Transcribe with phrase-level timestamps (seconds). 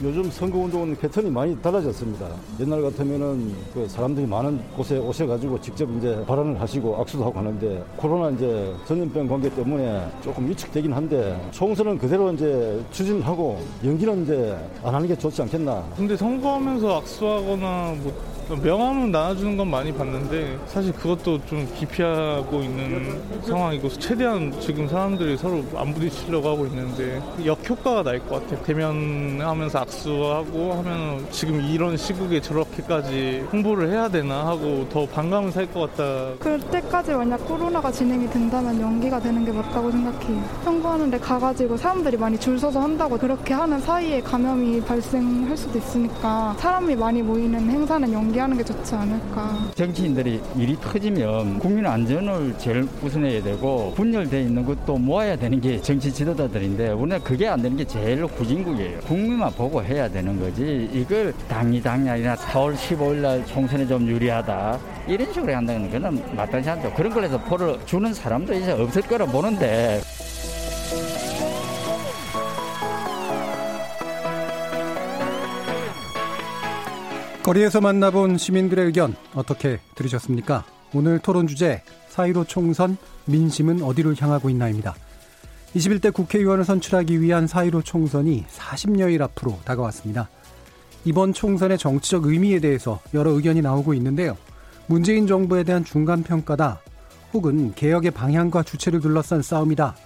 [0.00, 2.28] 요즘 선거운동은 패턴이 많이 달라졌습니다.
[2.60, 8.30] 옛날 같으면은 그 사람들이 많은 곳에 오셔가지고 직접 이제 발언을 하시고 악수도 하고 하는데 코로나
[8.30, 15.08] 이제 전염병 관계 때문에 조금 위축되긴 한데 총선은 그대로 이제 추진하고 연기는 이제 안 하는
[15.08, 15.84] 게 좋지 않겠나.
[15.96, 18.12] 근데 선거하면서 악수하거나 뭐
[18.56, 25.62] 명함은 나눠주는 건 많이 봤는데 사실 그것도 좀 기피하고 있는 상황이고 최대한 지금 사람들이 서로
[25.76, 28.62] 안 부딪히려고 하고 있는데 역효과가 날 것 같아요.
[28.64, 35.94] 대면하면서 악수하고 하면 지금 이런 시국에 저렇게까지 홍보를 해야 되나 하고 더 반감을 살 것
[35.96, 36.34] 같다.
[36.40, 40.42] 그때까지 만약 코로나가 진행이 된다면 연기가 되는 게 맞다고 생각해요.
[40.64, 46.96] 선거하는데 가가지고 사람들이 많이 줄 서서 한다고 그렇게 하는 사이에 감염이 발생할 수도 있으니까 사람이
[46.96, 49.70] 많이 모이는 행사는 연기 하는 게 좋지 않을까.
[49.74, 56.12] 정치인들이 일이 터지면 국민 안전을 제일 우선해야 되고 분열돼 있는 것도 모아야 되는 게 정치
[56.12, 59.00] 지도자들인데 우리는 그게 안 되는 게 제일 후진국이에요.
[59.00, 64.78] 국민만 보고 해야 되는 거지 이걸 당이 당이 아니라 4월 15일 날 총선에 좀 유리하다
[65.08, 66.92] 이런 식으로 한다는 거는 마땅치 않죠.
[66.94, 70.00] 그런 걸 해서 표를 주는 사람도 이제 없을 거라 보는데
[77.48, 80.66] 거리에서 만나본 시민들의 의견 어떻게 들으셨습니까?
[80.92, 84.94] 오늘 토론 주제 4.15 총선 민심은 어디로 향하고 있나입니다.
[85.74, 90.28] 21대 국회의원을 선출하기 위한 4.15 총선이 40여일 앞으로 다가왔습니다.
[91.06, 94.36] 이번 총선의 정치적 의미에 대해서 여러 의견이 나오고 있는데요.
[94.86, 96.82] 문재인 정부에 대한 중간 평가다.
[97.32, 99.96] 혹은 개혁의 방향과 주체를 둘러싼 싸움이다.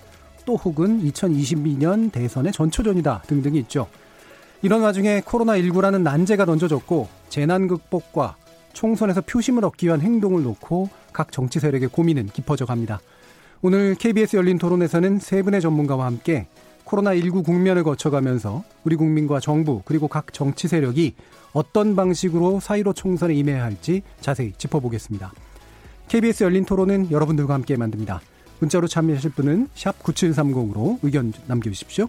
[0.45, 3.89] 또 혹은 2022년 대선의 전초전이다 등등이 있죠.
[4.63, 8.37] 이런 와중에 코로나19라는 난제가 던져졌고 재난 극복과
[8.73, 13.01] 총선에서 표심을 얻기 위한 행동을 놓고 각 정치 세력의 고민은 깊어져 갑니다.
[13.61, 16.47] 오늘 KBS 열린 토론에서는 세 분의 전문가와 함께
[16.85, 21.15] 코로나19 국면을 거쳐가면서 우리 국민과 정부 그리고 각 정치 세력이
[21.53, 25.33] 어떤 방식으로 사이로 총선에 임해야 할지 자세히 짚어보겠습니다.
[26.07, 28.21] KBS 열린 토론은 여러분들과 함께 만듭니다.
[28.61, 32.09] 문자로 참여하실 분은 9730으로 의견 남겨주십시오.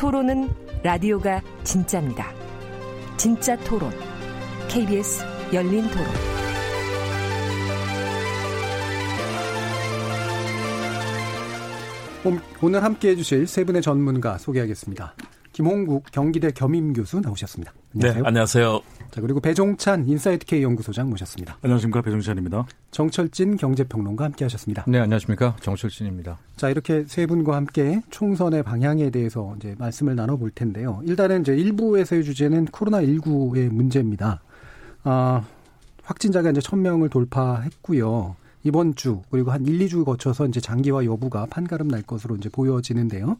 [0.00, 0.48] 토론은
[0.82, 2.32] 라디오가 진짜입니다.
[3.18, 3.92] 진짜 토론,
[4.66, 5.22] KBS
[5.52, 6.06] 열린 토론.
[12.62, 15.12] 오늘 함께 해주실 세 분의 전문가 소개하겠습니다.
[15.60, 17.74] 김홍국 경기대 겸임 교수 나오셨습니다.
[17.94, 18.22] 안녕하세요.
[18.22, 18.80] 네, 안녕하세요.
[19.10, 21.58] 자, 그리고 배종찬 인사이트 K 연구소장 모셨습니다.
[21.60, 22.00] 안녕하십니까.
[22.00, 22.64] 배종찬입니다.
[22.90, 24.86] 정철진 경제평론가 함께 하셨습니다.
[24.88, 25.56] 네, 안녕하십니까.
[25.60, 26.38] 정철진입니다.
[26.56, 31.02] 자, 이렇게 세 분과 함께 총선의 방향에 대해서 이제 말씀을 나눠 볼 텐데요.
[31.04, 34.40] 일단은 이제 일부에서의 주제는 코로나19의 문제입니다.
[35.04, 35.44] 아,
[36.04, 38.34] 확진자가 이제 1000명을 돌파했고요.
[38.62, 43.36] 이번 주 그리고 한 1, 2주 거쳐서 이제 장기화 여부가 판가름 날 것으로 이제 보여지는데요.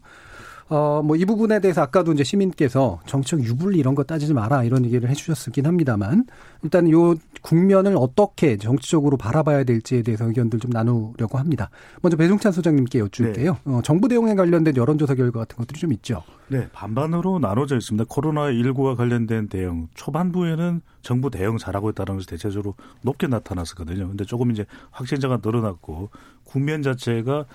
[0.71, 4.85] 어, 뭐 이 부분에 대해서 아까도 이제 시민께서 정책 유불리 이런 거 따지지 마라 이런
[4.85, 6.25] 얘기를 해 주셨긴 합니다만
[6.63, 11.69] 일단 요 국면을 어떻게 정치적으로 바라봐야 될지에 대해서 의견들 좀 나누려고 합니다.
[12.01, 13.57] 먼저 배종찬 소장님께 여쭐게요.
[13.65, 13.71] 네.
[13.71, 16.23] 어, 정부 대응에 관련된 여론조사 결과 같은 것들이 좀 있죠.
[16.47, 18.05] 네, 반반으로 나눠져 있습니다.
[18.05, 24.07] 코로나19와 관련된 대응 초반부에는 정부 대응 잘하고 있다는 것이 대체적으로 높게 나타났었거든요.
[24.07, 26.09] 근데 조금 이제 확진자가 늘어났고
[26.45, 27.45] 국면 자체가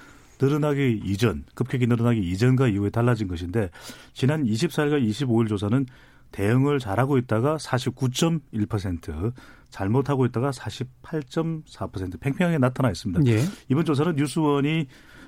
[0.41, 3.71] 늘어나기 이전, 급격히 늘어나기 이전과 이후에 달라진 것인데
[4.13, 5.87] 지난 24일과 25일 조사는
[6.33, 9.33] 대응을 잘하고 있다가 49.1%,
[9.71, 13.27] 잘못하고 있다가 48.4% 팽팽하게 나타나 있습니다.
[13.31, 13.43] 예.
[13.69, 14.87] 이번 조사는 뉴스원이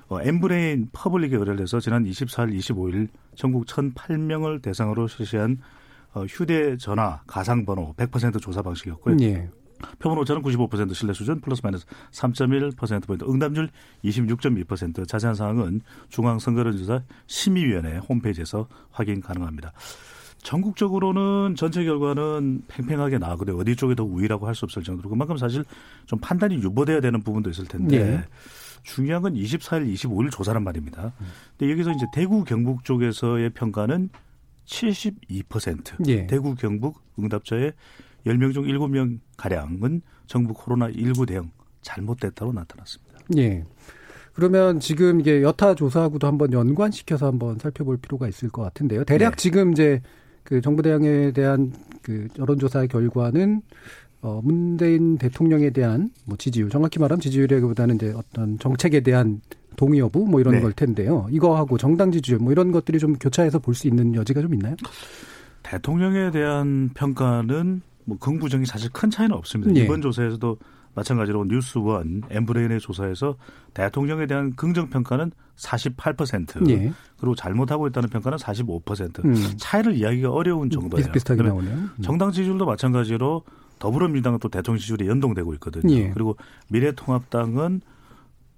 [0.09, 5.59] 어, 엠브레인 퍼블릭에 의뢰를 해서 지난 24일, 25일 전국 1,008명을 대상으로 실시한
[6.13, 9.17] 어, 휴대전화 가상번호 100% 조사 방식이었고요.
[9.21, 9.49] 예.
[9.99, 13.69] 표본 오차는 95% 신뢰 수준 플러스 마이너스 3.1%포인트 응답률
[14.03, 19.73] 26.2% 자세한 사항은 중앙선거론조사 심의위원회 홈페이지에서 확인 가능합니다.
[20.41, 23.57] 전국적으로는 전체 결과는 팽팽하게 나오거든요.
[23.57, 25.65] 어디 쪽이 더 우위라고 할 수 없을 정도로 그만큼 사실
[26.05, 28.23] 좀 판단이 유보돼야 되는 부분도 있을 텐데 네.
[28.83, 31.11] 중요한 건 24일, 25일 조사란 말입니다.
[31.57, 34.09] 근데 여기서 이제 대구 경북 쪽에서의 평가는
[34.65, 36.27] 72%, 예.
[36.27, 37.73] 대구 경북 응답자의
[38.25, 41.51] 10명 중 7명 가량은 정부 코로나 19 대응
[41.81, 43.19] 잘못됐다고 나타났습니다.
[43.37, 43.63] 예.
[44.33, 49.03] 그러면 지금 이게 여타 조사하고도 한번 연관시켜서 한번 살펴볼 필요가 있을 것 같은데요.
[49.03, 49.35] 대략 네.
[49.37, 50.01] 지금 이제
[50.43, 53.61] 그 정부 대응에 대한 그 여론조사 결과는
[54.21, 59.41] 어 문재인 대통령에 대한 뭐 지지율 정확히 말하면 지지율이라기보다는 이제 어떤 정책에 대한
[59.75, 60.61] 동의 여부 뭐 이런 네.
[60.61, 61.27] 걸 텐데요.
[61.31, 64.75] 이거하고 정당 지지율 뭐 이런 것들이 좀 교차해서 볼 수 있는 여지가 좀 있나요?
[65.63, 69.73] 대통령에 대한 평가는 뭐 긍부정이 사실 큰 차이는 없습니다.
[69.75, 69.83] 예.
[69.83, 70.57] 이번 조사에서도
[70.95, 73.35] 마찬가지로 뉴스원 엠브레인의 조사에서
[73.75, 76.91] 대통령에 대한 긍정 평가는 48% 예.
[77.17, 79.35] 그리고 잘못하고 있다는 평가는 45% 음.
[79.57, 81.11] 차이를 이야기가 어려운 정도예요.
[81.11, 81.75] 그다음에 나오네요.
[81.75, 82.01] 음.
[82.01, 83.43] 정당 지지율도 마찬가지로
[83.77, 85.93] 더불어민주당은 또 대통령 지지율이 연동되고 있거든요.
[85.93, 86.09] 예.
[86.09, 86.35] 그리고
[86.69, 87.81] 미래통합당은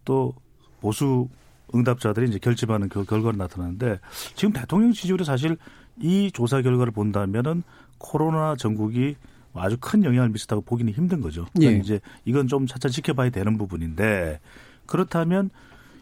[0.06, 0.34] 또
[0.80, 1.28] 보수
[1.76, 4.00] 응답자들이 이제 결집하는 그 결과로 나타나는데
[4.36, 5.58] 지금 대통령 지지율이 사실
[6.00, 7.64] 이 조사 결과를 본다면은
[7.98, 9.16] 코로나 전국이
[9.54, 11.46] 아주 큰 영향을 미쳤다고 보기는 힘든 거죠.
[11.54, 11.78] 그러니까 예.
[11.78, 14.40] 이제 이건 좀 차차 지켜봐야 되는 부분인데
[14.86, 15.50] 그렇다면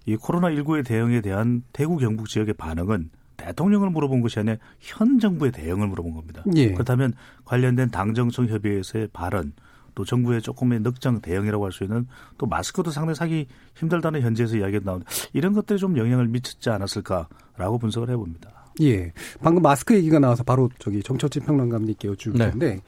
[0.05, 5.51] 이 코로나 19의 대응에 대한 대구 경북 지역의 반응은 대통령을 물어본 것이 아니라 현 정부의
[5.51, 6.43] 대응을 물어본 겁니다.
[6.55, 6.71] 예.
[6.71, 7.13] 그렇다면
[7.45, 9.53] 관련된 당정청 협의회에서의 발언
[9.95, 12.07] 또 정부의 조금의 넉장 대응이라고 할 수 있는
[12.37, 18.09] 또 마스크도 상당히 사기 힘들다는 현지에서 이야기가 나오는데 이런 것들이 좀 영향을 미쳤지 않았을까라고 분석을
[18.09, 18.71] 해봅니다.
[18.81, 19.11] 예.
[19.41, 22.79] 방금 마스크 얘기가 나와서 바로 저기 정철진 평론가님께 여쭐 네.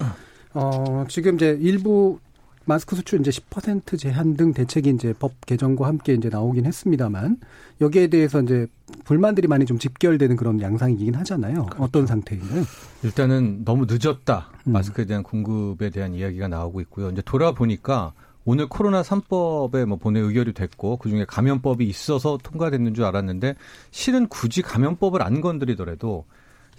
[0.53, 2.19] 어, 지금 이제 일부
[2.65, 7.38] 마스크 수출 이제 10% 제한 등 대책이 이제 법 개정과 함께 이제 나오긴 했습니다만,
[7.81, 8.68] 여기에 대해서 이제
[9.03, 11.68] 불만들이 많이 좀 집결되는 그런 양상이긴 하잖아요.
[11.77, 12.63] 어떤 상태인가요?
[13.03, 14.51] 일단은 너무 늦었다.
[14.68, 14.74] 음.
[14.74, 17.09] 마스크에 대한 공급에 대한 이야기가 나오고 있고요.
[17.09, 18.13] 이제 돌아보니까
[18.45, 23.56] 오늘 코로나 3법에 뭐 본회 의결이 됐고 그중에 감염법이 있어서 통과됐는 줄 알았는데
[23.92, 26.25] 실은 굳이 감염법을 안 건드리더라도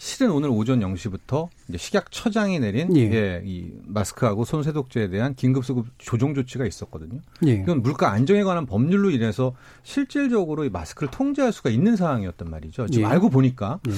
[0.02, 3.02] 실은 오늘 오전 0시부터 이제 식약처장이 내린 예.
[3.02, 7.20] 예, 이 마스크하고 손 세독제에 대한 긴급 수급 조정 조치가 있었거든요.
[7.46, 7.52] 예.
[7.52, 9.54] 이건 물가 안정에 관한 법률로 인해서
[9.84, 12.88] 실질적으로 이 마스크를 통제할 수가 있는 상황이었단 말이죠.
[12.88, 13.12] 지금 예.
[13.12, 13.92] 알고 보니까 예.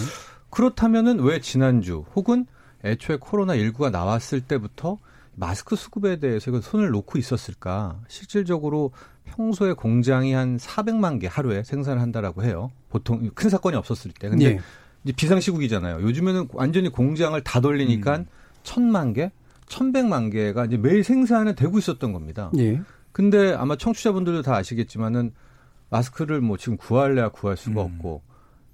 [0.50, 2.44] 그렇다면은 왜 지난주 혹은
[2.84, 4.98] 애초에 코로나 19가 나왔을 때부터
[5.34, 7.98] 마스크 수급에 대해서 이거 손을 놓고 있었을까?
[8.08, 8.92] 실질적으로
[9.24, 12.72] 평소에 공장이 한 400만 개 하루에 생산을 한다라고 해요.
[12.90, 14.28] 보통 큰 사건이 없었을 때.
[14.28, 14.60] 근데 예.
[15.04, 16.02] 이제 비상시국이잖아요.
[16.02, 18.26] 요즘에는 완전히 공장을 다 돌리니까 음.
[18.62, 19.30] 천만 개,
[19.66, 22.50] 천백만 개가 이제 매일 생산이 되고 있었던 겁니다.
[22.58, 22.80] 예.
[23.12, 25.32] 근데 아마 청취자분들도 다 아시겠지만은
[25.90, 27.94] 마스크를 뭐 지금 구할래야 구할 수가 음.
[27.96, 28.22] 없고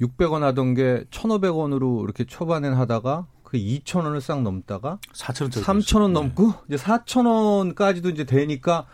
[0.00, 6.76] 600원 하던 게 1,500원으로 이렇게 초반엔 하다가 그 2,000원을 싹 넘다가 4천원짜리 3,000원 넘고 이제
[6.76, 8.87] 4,000원까지도 이제 되니까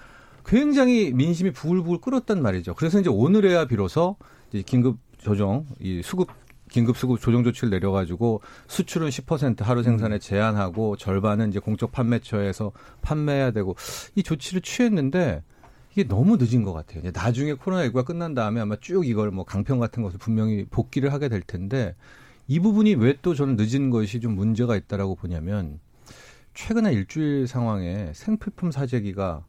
[0.45, 2.75] 굉장히 민심이 부글부글 끓었단 말이죠.
[2.75, 4.17] 그래서 이제 오늘에야 비로소
[4.51, 6.29] 이제 긴급 조정, 이 수급
[6.77, 12.71] 긴급 수급 조정 조치를 내려가지고 수출은 10% 하루 생산에 제한하고 절반은 이제 공적 판매처에서
[13.01, 13.75] 판매해야 되고
[14.15, 15.43] 이 조치를 취했는데
[15.93, 17.01] 이게 너무 늦은 것 같아요.
[17.01, 21.31] 이제 나중에 코로나19가 끝난 다음에 아마 쭉 이걸 뭐 강평 같은 것을 분명히 복귀를 하게
[21.31, 21.95] 될 텐데
[22.47, 25.81] 이 부분이 왜 또 저는 늦은 것이 좀 문제가 있다라고 보냐면
[26.53, 29.47] 최근에 일주일 상황에 생필품 사재기가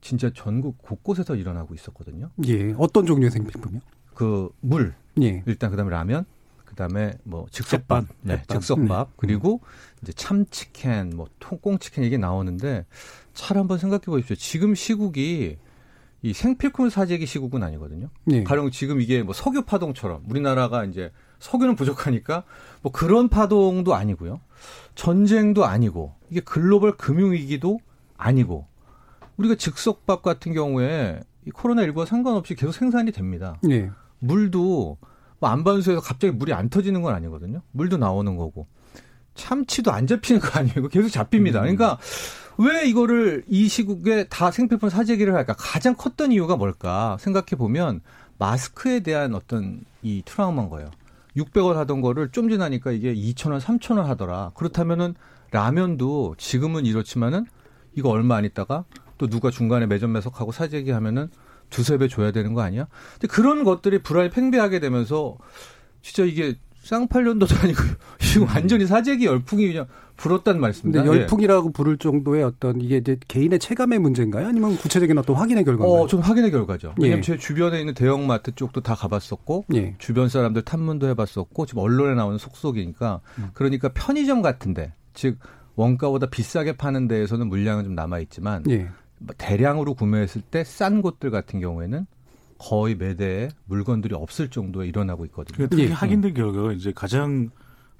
[0.00, 2.30] 진짜 전국 곳곳에서 일어나고 있었거든요.
[2.46, 2.72] 예.
[2.78, 3.80] 어떤 종류의 생필품이요?
[4.14, 5.42] 그 물, 예.
[5.46, 6.24] 일단 그다음에 라면,
[6.74, 8.60] 그다음에 뭐 즉석밥, 햇반, 네, 햇반.
[8.60, 9.60] 즉석밥 그리고
[10.02, 12.84] 이제 참치캔, 뭐 통꽁치캔 이게 나오는데
[13.32, 14.36] 잘 한번 생각해 보십시오.
[14.36, 15.56] 지금 시국이
[16.22, 18.08] 이 생필품 사재기 시국은 아니거든요.
[18.30, 18.44] 예.
[18.44, 22.44] 가령 지금 이게 뭐 석유 파동처럼 우리나라가 이제 석유는 부족하니까
[22.82, 24.40] 뭐 그런 파동도 아니고요.
[24.94, 27.78] 전쟁도 아니고 이게 글로벌 금융 위기도
[28.16, 28.66] 아니고
[29.36, 33.60] 우리가 즉석밥 같은 경우에 이 코로나 19와 상관없이 계속 생산이 됩니다.
[33.68, 33.90] 예.
[34.20, 34.96] 물도
[35.44, 37.60] 뭐 안반수에서 갑자기 물이 안 터지는 건 아니거든요.
[37.72, 38.66] 물도 나오는 거고.
[39.34, 40.88] 참치도 안 잡히는 거 아니에요.
[40.88, 41.60] 계속 잡힙니다.
[41.60, 41.98] 그러니까
[42.56, 45.54] 왜 이거를 이 시국에 다 생필품 사재기를 할까?
[45.58, 47.18] 가장 컸던 이유가 뭘까?
[47.20, 48.00] 생각해 보면
[48.38, 50.90] 마스크에 대한 어떤 이 트라우마인 거예요.
[51.36, 54.52] 600원 하던 거를 좀 지나니까 이게 2,000원, 3,000원 하더라.
[54.54, 55.14] 그렇다면은
[55.50, 57.44] 라면도 지금은 이렇지만은
[57.94, 58.84] 이거 얼마 안 있다가
[59.18, 61.28] 또 누가 중간에 매점 매석하고 사재기 하면은
[61.70, 62.86] 두세 배 줘야 되는 거 아니야?
[63.14, 65.36] 근데 그런 것들이 불안이 팽배하게 되면서
[66.02, 67.80] 진짜 이게 쌍팔년도도 아니고
[68.36, 71.02] 이거 완전히 사재기 열풍이 그냥 불었단 말씀입니다.
[71.02, 71.20] 근데 예.
[71.22, 74.46] 열풍이라고 부를 정도의 어떤 이게 이제 개인의 체감의 문제인가요?
[74.46, 76.02] 아니면 구체적인 어떤 확인의 결과인가요?
[76.02, 76.94] 어, 좀 확인의 결과죠.
[77.00, 77.22] 왜냐면 예.
[77.22, 79.94] 제 주변에 있는 대형 마트 쪽도 다 가봤었고, 예.
[79.98, 83.50] 주변 사람들 탐문도 해봤었고, 지금 언론에 나오는 속속이니까, 음.
[83.54, 85.38] 그러니까 편의점 같은데, 즉
[85.74, 88.88] 원가보다 비싸게 파는 데에서는 물량은 좀 남아 있지만, 예.
[89.38, 92.06] 대량으로 구매했을 때 싼 곳들 같은 경우에는
[92.58, 95.56] 거의 매대에 물건들이 없을 정도에 일어나고 있거든요.
[95.56, 95.92] 그 특히 예.
[95.92, 97.50] 확인된 결과가 이제 가장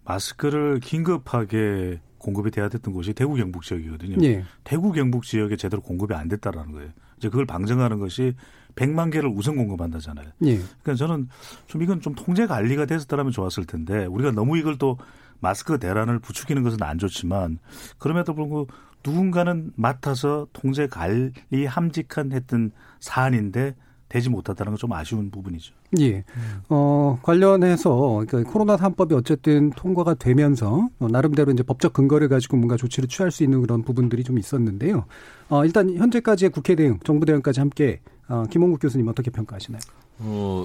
[0.04, 4.16] 마스크를 긴급하게 공급이 돼야 됐던 곳이 대구 경북 지역이거든요.
[4.26, 4.44] 예.
[4.62, 6.90] 대구 경북 지역에 제대로 공급이 안 됐다라는 거예요.
[7.18, 8.34] 이제 그걸 방증하는 것이
[8.76, 10.26] 100만 개를 우선 공급한다잖아요.
[10.46, 10.56] 예.
[10.56, 11.28] 그러니까 저는
[11.66, 14.98] 좀 이건 좀 통제 관리가 됐었다면 좋았을 텐데 우리가 너무 이걸 또
[15.40, 17.58] 마스크 대란을 부추기는 것은 안 좋지만
[17.98, 18.68] 그럼에도 불구하고
[19.04, 22.70] 누군가는 맡아서 통제 관리 함직한 했던
[23.00, 23.74] 사안인데
[24.08, 25.74] 되지 못했다는 건 좀 아쉬운 부분이죠.
[26.00, 26.24] 예.
[26.68, 32.76] 어, 관련해서 그러니까 코로나 3법이 어쨌든 통과가 되면서 어, 나름대로 이제 법적 근거를 가지고 뭔가
[32.76, 35.06] 조치를 취할 수 있는 그런 부분들이 좀 있었는데요.
[35.48, 39.80] 어, 일단 현재까지의 국회 대응, 정부 대응까지 함께 어, 김홍국 교수님 어떻게 평가하시나요?
[40.20, 40.64] 어,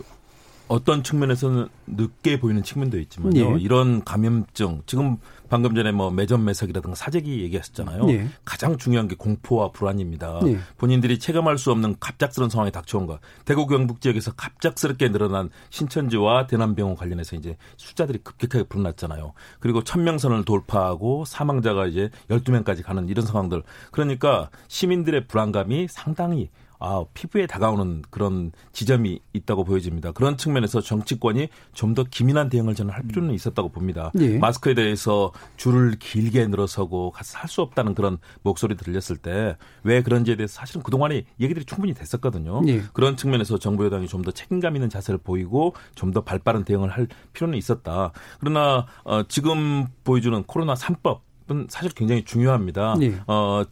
[0.69, 3.57] 어떤 측면에서는 늦게 보이는 측면도 있지만요.
[3.57, 3.59] 예.
[3.59, 5.17] 이런 감염증 지금
[5.49, 8.07] 방금 전에 뭐 매점 매석이라든가 사재기 얘기했었잖아요.
[8.11, 8.27] 예.
[8.45, 10.39] 가장 중요한 게 공포와 불안입니다.
[10.45, 10.59] 예.
[10.77, 13.19] 본인들이 체감할 수 없는 갑작스러운 상황이 닥쳐온 것.
[13.45, 19.33] 대구 경북 지역에서 갑작스럽게 늘어난 신천지와 대남병원 관련해서 이제 숫자들이 급격하게 불어났잖아요.
[19.59, 23.63] 그리고 천명선을 돌파하고 사망자가 이제 12명까지 가는 이런 상황들.
[23.91, 26.49] 그러니까 시민들의 불안감이 상당히
[26.79, 30.11] 아, 피부에 다가오는 그런 지점이 있다고 보여집니다.
[30.13, 34.11] 그런 측면에서 정치권이 좀 더 기민한 대응을 저는 할 필요는 있었다고 봅니다.
[34.19, 34.37] 예.
[34.37, 40.53] 마스크에 대해서 줄을 길게 늘어서고 할 수 없다는 그런 목소리 들렸을 때 왜 그런지에 대해서
[40.53, 42.61] 사실은 그동안에 얘기들이 충분히 됐었거든요.
[42.67, 42.81] 예.
[42.93, 47.07] 그런 측면에서 정부 여당이 좀 더 책임감 있는 자세를 보이고 좀 더 발빠른 대응을 할
[47.33, 48.11] 필요는 있었다.
[48.39, 52.95] 그러나 어, 지금 보여주는 코로나 3법은 사실 굉장히 중요합니다.
[53.01, 53.19] 예.
[53.27, 53.63] 어,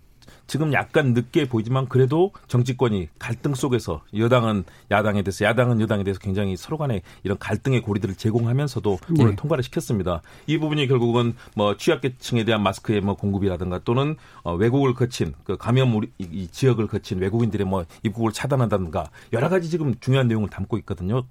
[0.47, 6.55] 지금 약간 늦게 보이지만 그래도 정치권이 갈등 속에서 여당은 야당에 대해서 야당은 여당에 대해서 굉장히
[6.55, 9.23] 서로 간에 이런 갈등의 고리들을 제공하면서도 네.
[9.23, 10.21] 오늘 통과를 시켰습니다.
[10.47, 15.95] 이 부분이 결국은 뭐 취약계층에 대한 마스크의 뭐 공급이라든가 또는 어, 외국을 거친 그 감염
[15.95, 20.77] 우리 이, 이 지역을 거친 외국인들의 뭐 입국을 차단한다든가 여러 가지 지금 중요한 내용을 담고
[20.79, 21.25] 있거든요.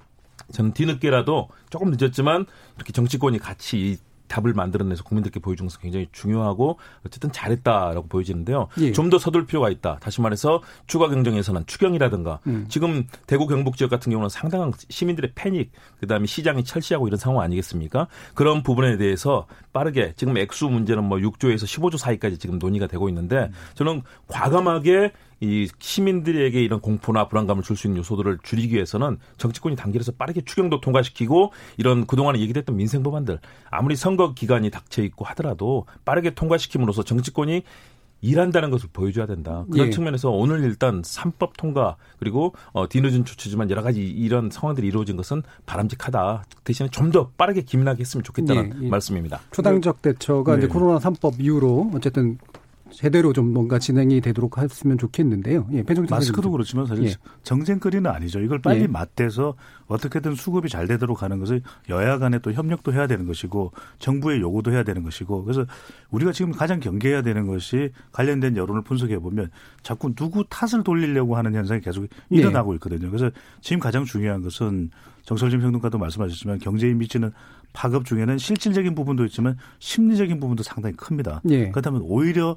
[0.52, 2.46] 저는 뒤늦게라도 조금 늦었지만
[2.76, 3.96] 이렇게 정치권이 같이 이
[4.28, 8.68] 답을 만들어내서 국민들께 보여준 것은 굉장히 중요하고 어쨌든 잘했다라고 보여지는데요.
[8.80, 8.92] 예.
[8.92, 9.98] 좀더 서둘 필요가 있다.
[10.00, 12.66] 다시 말해서 추가 경정에서는 추경이라든가 음.
[12.68, 18.08] 지금 대구 경북 지역 같은 경우는 상당한 시민들의 패닉 그다음에 시장이 철시하고 이런 상황 아니겠습니까?
[18.34, 23.50] 그런 부분에 대해서 빠르게 지금 액수 문제는 뭐 6조에서 15조 사이까지 지금 논의가 되고 있는데
[23.74, 30.12] 저는 과감하게 이 시민들에게 이런 공포나 불안감을 줄 수 있는 요소들을 줄이기 위해서는 정치권이 단계에서
[30.12, 33.38] 빠르게 추경도 통과시키고 이런 그동안에 얘기됐던 민생 법안들
[33.70, 37.62] 아무리 선거 기간이 닥쳐 있고 하더라도 빠르게 통과시킴으로써 정치권이
[38.22, 39.66] 일한다는 것을 보여줘야 된다.
[39.70, 39.90] 그런 예.
[39.90, 45.42] 측면에서 오늘 일단 3법 통과 그리고 어, 뒤늦은 조치지만 여러 가지 이런 상황들이 이루어진 것은
[45.66, 46.44] 바람직하다.
[46.64, 48.88] 대신에 좀 더 빠르게 기민하게 했으면 좋겠다는 예, 예.
[48.88, 49.40] 말씀입니다.
[49.52, 50.58] 초당적 대처가 네.
[50.58, 52.38] 이제 코로나 3법 이후로 어쨌든
[52.90, 55.68] 제대로 좀 뭔가 진행이 되도록 했으면 좋겠는데요.
[55.72, 56.50] 예, 마스크도.
[56.50, 57.14] 그렇지만 사실 예.
[57.42, 58.40] 정쟁거리는 아니죠.
[58.40, 58.86] 이걸 빨리 예.
[58.86, 59.54] 맞대서
[59.86, 64.72] 어떻게든 수급이 잘 되도록 하는 것을 여야 간에 또 협력도 해야 되는 것이고 정부의 요구도
[64.72, 65.64] 해야 되는 것이고 그래서
[66.10, 69.50] 우리가 지금 가장 경계해야 되는 것이 관련된 여론을 분석해 보면
[69.82, 72.38] 자꾸 누구 탓을 돌리려고 하는 현상이 계속 네.
[72.38, 73.10] 일어나고 있거든요.
[73.10, 74.90] 그래서 지금 가장 중요한 것은
[75.26, 77.32] 정설진 평론가도 말씀하셨지만 경제에 미치는
[77.76, 81.42] 파급 중에는 실질적인 부분도 있지만 심리적인 부분도 상당히 큽니다.
[81.50, 81.70] 예.
[81.70, 82.56] 그렇다면 오히려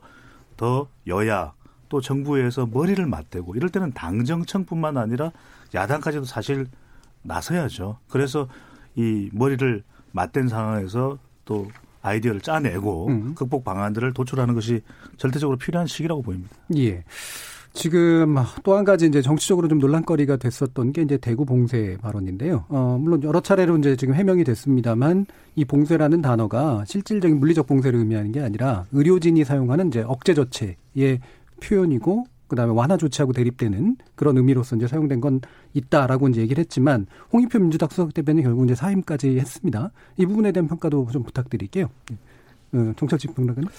[0.56, 1.54] 더 여야
[1.90, 5.32] 또 정부에서 머리를 맞대고 이럴 때는 당정청뿐만 아니라
[5.76, 6.68] 야당까지도 사실
[7.22, 7.98] 나서야죠.
[8.08, 8.48] 그래서
[8.96, 9.84] 이 머리를
[10.14, 11.68] 맞댄 상황에서 또
[12.02, 13.36] 아이디어를 짜내고 음.
[13.36, 14.82] 극복 방안들을 도출하는 것이
[15.18, 16.56] 절대적으로 필요한 시기라고 보입니다.
[16.78, 17.04] 예.
[17.74, 22.66] 지금 또 한 가지 이제 정치적으로 좀 논란거리가 됐었던 게 이제 대구 봉쇄 발언인데요.
[22.70, 28.32] 어, 물론 여러 차례로 이제 지금 해명이 됐습니다만 이 봉쇄라는 단어가 실질적인 물리적 봉쇄를 의미하는
[28.32, 31.20] 게 아니라 의료진이 사용하는 이제 억제 조치의
[31.62, 35.40] 표현이고 그다음에 완화 조치하고 대립되는 그런 의미로서 이제 사용된 건
[35.74, 39.92] 있다라고 이제 얘기를 했지만 홍익표 민주당 수석 대변인 결국 이제 사임까지 했습니다.
[40.18, 41.88] 이 부분에 대한 평가도 좀 부탁드릴게요.
[42.74, 43.70] 어, 정철집 평론가는?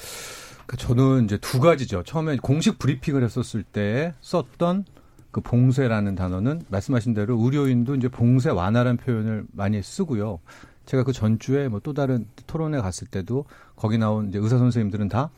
[0.70, 2.02] 그러니까 저는 이제 두 가지죠.
[2.04, 4.84] 처음에 공식 브리핑을 했었을 때 썼던
[5.32, 10.38] 그 봉쇄라는 단어는 말씀하신 대로 의료인도 이제 봉쇄 완화라는 표현을 많이 쓰고요.
[10.86, 13.44] 제가 그 전주에 뭐 또 다른 토론회 갔을 때도
[13.76, 15.30] 거기 나온 이제 의사 선생님들은 다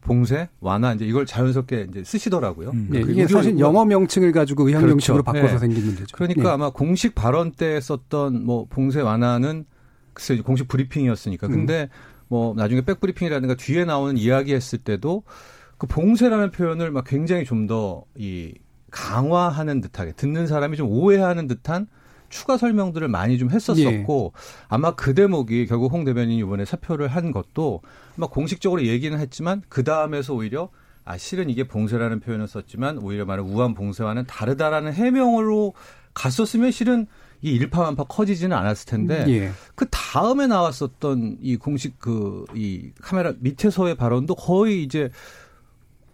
[0.00, 2.70] 봉쇄 완화 이제 이걸 자연스럽게 이제 쓰시더라고요.
[2.70, 2.88] 음.
[2.90, 4.94] 네, 그 이게 사실 영어 명칭을 가지고 의학 그렇죠.
[4.94, 5.58] 명칭으로 바꿔서 네.
[5.58, 6.16] 생긴 문제죠.
[6.16, 6.48] 그러니까 예.
[6.48, 9.66] 아마 공식 발언 때 썼던 뭐 봉쇄 완화는
[10.14, 11.46] 글쎄 공식 브리핑이었으니까.
[11.48, 11.52] 음.
[11.52, 11.88] 근데
[12.30, 15.24] 뭐 나중에 백브리핑이라든가 뒤에 나오는 이야기 했을 때도
[15.76, 18.54] 그 봉쇄라는 표현을 막 굉장히 좀 더 이
[18.90, 21.86] 강화하는 듯하게 듣는 사람이 좀 오해하는 듯한
[22.28, 24.32] 추가 설명들을 많이 좀 했었었고
[24.68, 27.82] 아마 그 대목이 결국 홍 대변인이 이번에 사표를 한 것도
[28.16, 30.70] 아마 공식적으로 얘기는 했지만 그 다음에서 오히려
[31.04, 35.74] 아 실은 이게 봉쇄라는 표현을 썼지만 오히려 말하는 우한 봉쇄와는 다르다라는 해명으로
[36.14, 37.06] 갔었으면 실은
[37.42, 39.50] 이 일파만파 커지지는 않았을 텐데 예.
[39.74, 45.10] 그 다음에 나왔었던 이 공식 그 이 카메라 밑에서의 발언도 거의 이제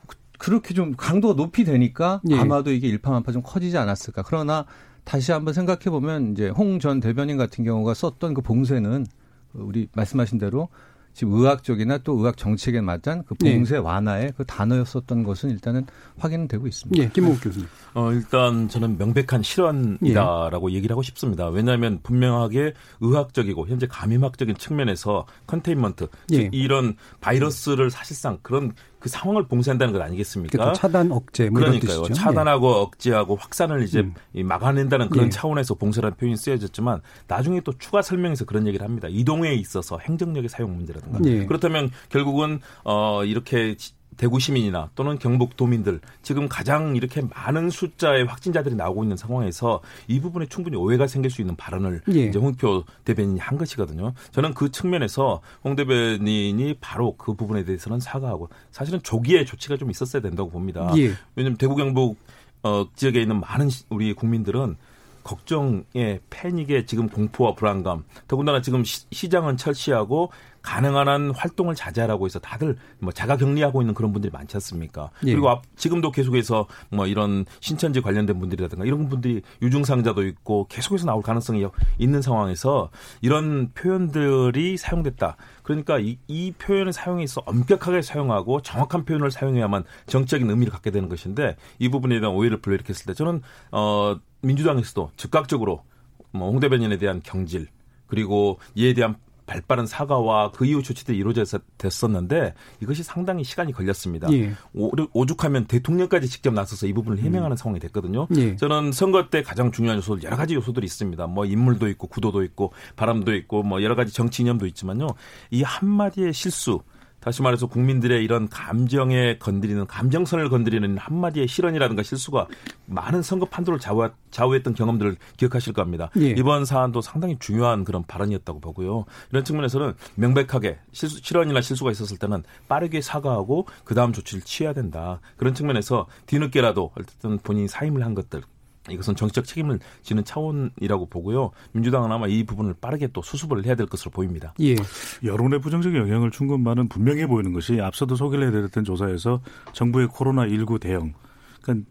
[0.06, 2.36] 그- 그렇게 좀 강도가 높이 되니까 예.
[2.38, 4.22] 아마도 이게 일파만파 좀 커지지 않았을까.
[4.22, 4.66] 그러나
[5.04, 9.06] 다시 한번 생각해 보면 이제 홍 전 대변인 같은 경우가 썼던 그 봉쇄는
[9.54, 10.68] 우리 말씀하신 대로
[11.16, 13.54] 지금 의학적이나 또 의학 정책에 맞은 그 예.
[13.54, 15.86] 봉쇄 완화의 그 단어였었던 것은 일단은
[16.18, 17.02] 확인되고 있습니다.
[17.02, 17.66] 예, 김홍국 교수님.
[17.94, 21.48] 어, 일단 저는 명백한 실언이다라고 얘기를 하고 싶습니다.
[21.48, 26.36] 왜냐하면 분명하게 의학적이고 현재 감염학적인 측면에서 컨테인먼트, 예.
[26.36, 28.74] 즉 이런 바이러스를 사실상 그런
[29.06, 30.58] 그 상황을 봉쇄한다는 것 아니겠습니까?
[30.58, 32.02] 그또 차단 억제 뭐 그러니까요.
[32.02, 32.14] 뜻이죠.
[32.14, 34.14] 차단하고 억제하고 확산을 이제 음.
[34.34, 35.30] 이 막아낸다는 그런 예.
[35.30, 39.06] 차원에서 봉쇄라는 표현이 쓰여졌지만 나중에 또 추가 설명에서 그런 얘기를 합니다.
[39.08, 41.20] 이동에 있어서 행정력의 사용 문제라든가.
[41.24, 41.46] 예.
[41.46, 48.24] 그렇다면 결국은 어 이렇게 지- 대구 시민이나 또는 경북 도민들 지금 가장 이렇게 많은 숫자의
[48.24, 52.24] 확진자들이 나오고 있는 상황에서 이 부분에 충분히 오해가 생길 수 있는 발언을 예.
[52.26, 54.12] 이제 홍표 대변인이 한 것이거든요.
[54.32, 60.22] 저는 그 측면에서 홍 대변인이 바로 그 부분에 대해서는 사과하고 사실은 조기에 조치가 좀 있었어야
[60.22, 60.90] 된다고 봅니다.
[60.96, 61.12] 예.
[61.34, 62.16] 왜냐하면 대구 경북
[62.62, 64.76] 어, 지역에 있는 많은 시- 우리 국민들은
[65.26, 70.30] 걱정에 패닉에 지금 공포와 불안감 더군다나 지금 시, 장은 철시하고
[70.62, 75.10] 가능한 한 활동을 자제하라고 해서 다들 뭐 자가 격리하고 있는 그런 분들이 많지 않습니까?
[75.24, 75.32] 예.
[75.32, 81.22] 그리고 앞, 지금도 계속해서 뭐 이런 신천지 관련된 분들이라든가 이런 분들이 유증상자도 있고 계속해서 나올
[81.22, 81.66] 가능성이
[81.98, 82.90] 있는 상황에서
[83.20, 85.36] 이런 표현들이 사용됐다.
[85.66, 91.56] 그러니까 이, 이 표현을 사용해서 엄격하게 사용하고 정확한 표현을 사용해야만 정적인 의미를 갖게 되는 것인데
[91.80, 93.42] 이 부분에 대한 오해를 불러일으켰을 때 저는
[93.72, 95.82] 어 민주당에서도 즉각적으로
[96.30, 97.66] 뭐 홍 대변인에 대한 경질
[98.06, 104.30] 그리고 이에 대한 발빠른 사과와 그 이후 조치들이 이루어졌었는데 이것이 상당히 시간이 걸렸습니다.
[104.32, 104.52] 예.
[104.74, 108.26] 오- 오죽하면 대통령까지 직접 나서서 이 부분을 해명하는 상황이 됐거든요.
[108.36, 108.56] 예.
[108.56, 111.26] 저는 선거 때 가장 중요한 요소들 여러 가지 요소들이 있습니다.
[111.28, 115.06] 뭐 인물도 있고 구도도 있고 바람도 있고 뭐 여러 가지 정치 이념도 있지만요.
[115.50, 116.80] 이 한마디의 실수
[117.26, 122.46] 다시 말해서 국민들의 이런 감정에 건드리는 감정선을 건드리는 한마디의 실언이라든가 실수가
[122.86, 126.08] 많은 선거 판도를 좌우, 좌우했던 경험들을 기억하실 겁니다.
[126.18, 126.28] 예.
[126.28, 129.06] 이번 사안도 상당히 중요한 그런 발언이었다고 보고요.
[129.32, 135.18] 이런 측면에서는 명백하게 실수, 실언이나 실수가 있었을 때는 빠르게 사과하고 그 다음 조치를 취해야 된다.
[135.36, 138.42] 그런 측면에서 뒤늦게라도 어쨌든 본인이 사임을 한 것들
[138.90, 141.50] 이것은 정치적 책임을 지는 차원이라고 보고요.
[141.72, 144.54] 민주당은 아마 이 부분을 빠르게 또 수습을 해야 될 것으로 보입니다.
[144.60, 144.76] 예.
[145.24, 149.40] 여론의 부정적인 영향을 준 것만은 분명해 보이는 것이 앞서도 소개를 해드렸던 조사에서
[149.72, 151.14] 정부의 코로나19 대응,
[151.62, 151.86] 그러니까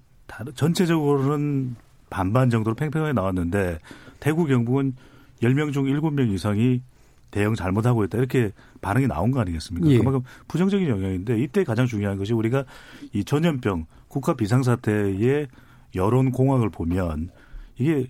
[0.55, 1.75] 전체적으로는
[2.09, 3.79] 반반 정도로 팽팽하게 나왔는데
[4.19, 4.95] 대구 경북은
[5.41, 6.81] 10명 중 7명 이상이
[7.31, 9.89] 대응 잘못하고 있다 이렇게 반응이 나온 거 아니겠습니까?
[9.89, 9.97] 예.
[9.97, 12.63] 그만큼 부정적인 영향인데 이때 가장 중요한 것이 우리가
[13.13, 15.47] 이 전염병 국가 비상사태의
[15.95, 17.29] 여론 공황을 보면
[17.77, 18.07] 이게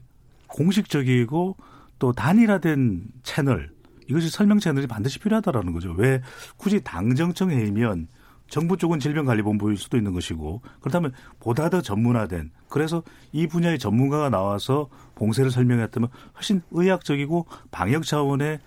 [0.48, 1.58] 공식적이고
[2.00, 3.71] 또 단일화된 채널
[4.08, 5.93] 이것이 설명 채널이 반드시 필요하다라는 거죠.
[5.98, 6.21] 왜
[6.58, 8.08] 굳이 당정청 회의면
[8.48, 14.89] 정부 쪽은 질병관리본부일 수도 있는 것이고 그렇다면 보다 더 전문화된 그래서 이 분야의 전문가가 나와서
[15.15, 18.60] 봉쇄를 설명했다면 훨씬 의학적이고 방역 차원의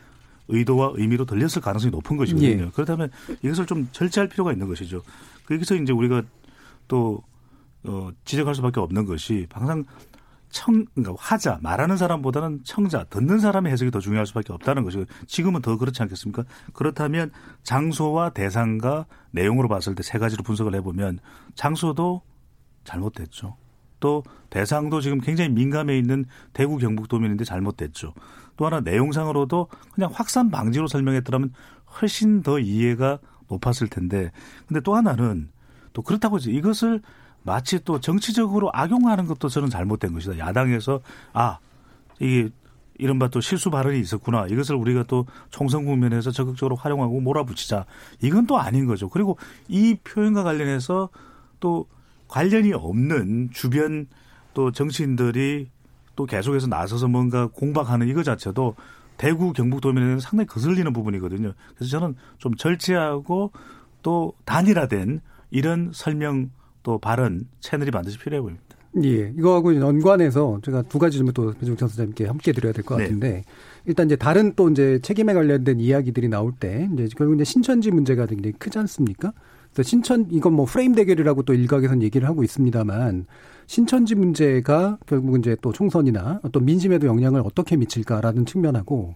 [0.49, 2.65] 의도와 의미로 들렸을 가능성이 높은 것이거든요.
[2.65, 2.71] 예.
[2.75, 3.11] 그렇다면
[3.43, 5.03] 이것을 좀 절제할 필요가 있는 것이죠.
[5.51, 6.23] 여기서 이제 우리가
[6.89, 7.23] 또
[7.85, 9.85] 어, 지적할 수밖에 없는 것이 항상
[10.51, 15.61] 청, 그러니까 화자, 말하는 사람보다는 청자, 듣는 사람의 해석이 더 중요할 수밖에 없다는 것이고 지금은
[15.61, 16.45] 더 그렇지 않겠습니까?
[16.73, 17.31] 그렇다면
[17.62, 21.19] 장소와 대상과 내용으로 봤을 때 세 가지로 분석을 해보면
[21.55, 22.23] 장소도
[22.85, 23.57] 잘못됐죠.
[24.01, 28.14] 또 대상도 지금 굉장히 민감해 있는 대구 경북도민인데 잘못됐죠.
[28.57, 31.53] 또 하나 내용상으로도 그냥 확산 방지로 설명했더라면
[32.01, 34.31] 훨씬 더 이해가 높았을 텐데
[34.67, 35.51] 근데 또 하나는
[35.93, 37.03] 또 그렇다고 해서 이것을
[37.42, 40.38] 마치 또 정치적으로 악용하는 것도 저는 잘못된 것이다.
[40.38, 41.01] 야당에서
[41.33, 41.59] 아
[42.20, 42.51] 이게
[42.98, 44.46] 이른바 또 실수 발언이 있었구나.
[44.48, 47.87] 이것을 우리가 또 총선 국면에서 적극적으로 활용하고 몰아붙이자.
[48.20, 49.09] 이건 또 아닌 거죠.
[49.09, 51.09] 그리고 이 표현과 관련해서
[51.61, 51.87] 또
[52.27, 54.07] 관련이 없는 주변
[54.53, 55.70] 또 정치인들이
[56.16, 58.74] 또 계속해서 나서서 뭔가 공박하는 이거 자체도
[59.16, 61.53] 대구 경북도민에는 상당히 거슬리는 부분이거든요.
[61.77, 63.53] 그래서 저는 좀 절제하고
[64.03, 65.20] 또 단일화된
[65.51, 66.51] 이런 설명
[66.88, 68.64] 또 발언 채널이 반드시 필요해 보입니다.
[69.05, 73.05] 예, 이거하고 연관해서 제가 두 가지 질문 또 배종찬 선생님께 함께 드려야 될것 네.
[73.05, 73.44] 같은데
[73.85, 78.24] 일단 이제 다른 또 이제 책임에 관련된 이야기들이 나올 때 이제 결국 이제 신천지 문제가
[78.24, 79.35] 굉장히 크지 않습니까?
[79.79, 83.27] 그래서 신천 이건 뭐 프레임 대결이라고 또 일각에서는 얘기를 하고 있습니다만
[83.69, 89.14] 신천지 문제가 결국 이제 또 총선이나 어떤 민심에도 영향을 어떻게 미칠까라는 측면하고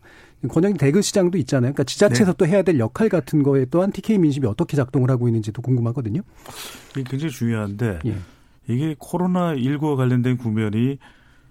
[0.49, 1.73] 권영기 대구 시장도 있잖아요.
[1.73, 5.63] 그러니까 지자체에서 또 해야 될 역할 같은 거에 또한 TK 민심이 어떻게 작동을 하고 있는지도
[5.63, 6.21] 궁금하거든요.
[6.93, 8.17] 이게 굉장히 중요한데 예.
[8.69, 10.99] 이게 코로나 19와 관련된 국면이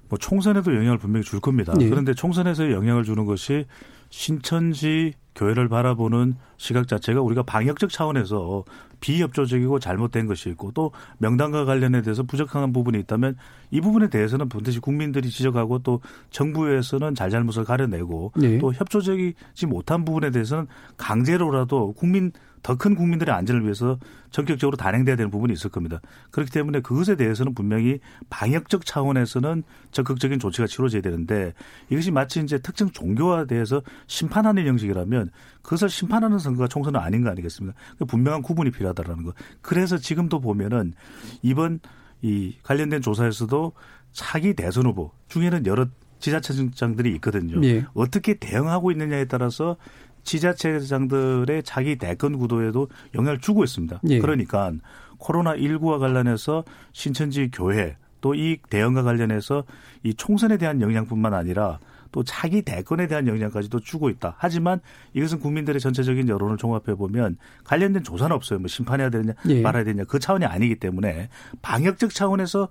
[0.08, 1.74] 뭐 총선에도 영향을 분명히 줄 겁니다.
[1.82, 1.90] 예.
[1.90, 3.66] 그런데 총선에서 영향을 주는 것이
[4.12, 8.64] 신천지 교회를 바라보는 시각 자체가 우리가 방역적 차원에서
[9.00, 13.36] 비협조적이고 잘못된 것이 있고 또 명단과 관련에 대해서 부적합한 부분이 있다면
[13.72, 18.60] 이 부분에 대해서는 반드시 국민들이 지적하고 또 정부에서는 잘잘못을 가려내고 예.
[18.60, 22.32] 또 협조적이지 못한 부분에 대해서는 강제로라도 국민
[22.64, 24.00] 더 큰 국민들의 안전을 위해서
[24.32, 26.00] 전격적으로 단행돼야 되는 부분이 있을 겁니다.
[26.32, 31.54] 그렇기 때문에 그것에 대해서는 분명히 방역적 차원에서는 적극적인 조치가 치러져야 되는데
[31.90, 37.78] 이것이 마치 이제 특정 종교에 대해서 심판하는 형식이라면 그것을 심판하는 선거가 총선은 아닌 거 아니겠습니까?
[37.98, 39.34] 그 분명한 구분이 필요하다라는 거.
[39.62, 40.94] 그래서 지금도 보면은
[41.42, 41.80] 이번
[42.22, 43.74] 이 관련된 조사에서도
[44.12, 45.88] 차기 대선 후보 중에는 여러
[46.20, 47.60] 지자체장들이 있거든요.
[47.66, 47.86] 예.
[47.94, 49.76] 어떻게 대응하고 있느냐에 따라서
[50.24, 54.02] 지자체장들의 자기 대권 구도에도 영향을 주고 있습니다.
[54.10, 54.20] 예.
[54.20, 54.72] 그러니까
[55.18, 59.64] 코로나 19와 관련해서 신천지 교회 또 이 대응과 관련해서
[60.04, 61.80] 이 총선에 대한 영향뿐만 아니라
[62.12, 64.36] 또 자기 대권에 대한 영향까지도 주고 있다.
[64.38, 64.80] 하지만
[65.14, 68.60] 이것은 국민들의 전체적인 여론을 종합해 보면 관련된 조사는 없어요.
[68.60, 69.62] 뭐 심판해야 되느냐 예.
[69.62, 71.30] 말아야 되느냐 그 차원이 아니기 때문에
[71.62, 72.70] 방역적 차원에서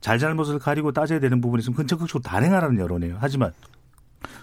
[0.00, 3.18] 잘잘못을 가리고 따져야 되는 부분이 있으면 근처극적으로 단행하라는 여론이에요.
[3.20, 3.52] 하지만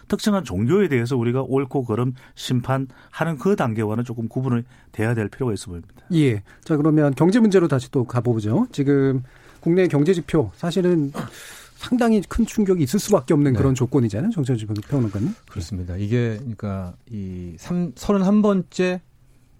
[0.08, 5.68] 특정한 종교에 대해서 우리가 옳고 그름 심판하는 그 단계와는 조금 구분을 돼야 될 필요가 있어
[5.68, 5.94] 보입니다.
[6.14, 6.44] 예.
[6.64, 8.68] 자, 그러면 경제 문제로 다시 또 가보죠.
[8.72, 9.24] 지금
[9.60, 11.12] 국내 경제 지표 사실은
[11.76, 13.58] 상당히 큰 충격이 있을 수밖에 없는 네.
[13.58, 14.32] 그런 조건이잖아요.
[14.32, 15.34] 정철주 평론가님.
[15.50, 15.96] 그렇습니다.
[15.98, 19.02] 이게 그러니까 이 3, 31번째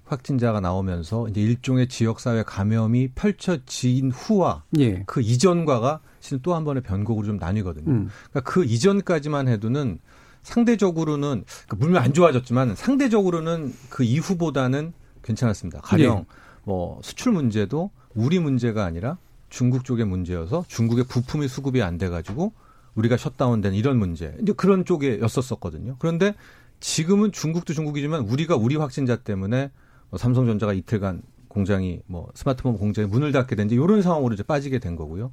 [0.06, 5.04] 확진자가 나오면서 이제 일종의 지역사회 감염이 펼쳐진 후와 예.
[5.06, 7.92] 그 이전과가 실은 또한 번의 변곡으로 좀 나뉘거든요.
[7.92, 8.10] 음.
[8.30, 10.00] 그러니까 그 이전까지만 해도는
[10.44, 15.82] 상대적으로는 그러니까 물론 안 좋아졌지만 상대적으로는 그 이후보다는 괜찮았습니다.
[15.82, 16.26] 가령 예.
[16.64, 19.18] 뭐 수출 문제도 우리 문제가 아니라
[19.50, 22.54] 중국 쪽의 문제여서 중국의 부품이 수급이 안 돼가지고
[22.94, 25.96] 우리가 셧다운된 이런 문제 이제 그런 쪽에였었었거든요.
[26.00, 26.36] 그런데
[26.80, 29.72] 지금은 중국도 중국이지만 우리가 우리 확진자 때문에
[30.10, 34.96] 뭐 삼성전자가 이틀간 공장이 뭐 스마트폰 공장이 문을 닫게 된지 이런 상황으로 이제 빠지게 된
[34.96, 35.32] 거고요.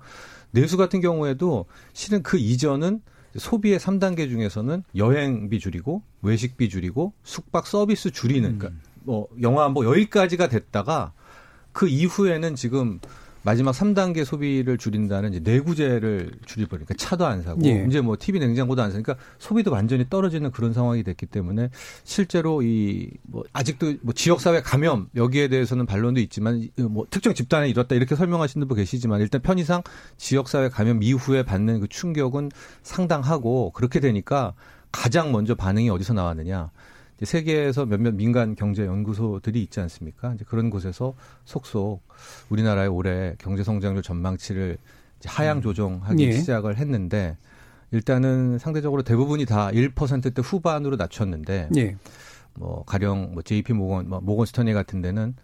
[0.52, 3.02] 내수 같은 경우에도 실은 그 이전은
[3.36, 10.48] 소비의 3단계 중에서는 여행비 줄이고 외식비 줄이고 숙박 서비스 줄이는 그러니까 뭐 영화 뭐 여기까지가
[10.48, 11.12] 됐다가
[11.72, 13.00] 그 이후에는 지금
[13.44, 17.84] 마지막 3단계 소비를 줄인다는 이제 내구재를 줄여버리니까 차도 안 사고 예.
[17.88, 21.70] 이제 뭐 TV 냉장고도 안 사니까 소비도 완전히 떨어지는 그런 상황이 됐기 때문에
[22.04, 27.68] 실제로 이 뭐 아직도 뭐 지역 사회 감염 여기에 대해서는 반론도 있지만 뭐 특정 집단에
[27.68, 29.82] 이렇다 이렇게 설명하시는 분 계시지만 일단 편의상
[30.16, 32.50] 지역 사회 감염 이후에 받는 그 충격은
[32.82, 34.54] 상당하고 그렇게 되니까
[34.90, 36.70] 가장 먼저 반응이 어디서 나왔느냐
[37.26, 40.34] 세계에서 몇몇 민간 경제 연구소들이 있지 않습니까?
[40.34, 42.02] 이제 그런 곳에서 속속
[42.48, 44.78] 우리나라의 올해 경제 성장률 전망치를
[45.24, 46.32] 하향 조정하기 예.
[46.32, 47.36] 시작을 했는데
[47.90, 51.96] 일단은 상대적으로 대부분이 다 1%대 후반으로 낮췄는데 예.
[52.54, 55.34] 뭐 가령 뭐 JP 모건 뭐 모건 스터니 같은 데는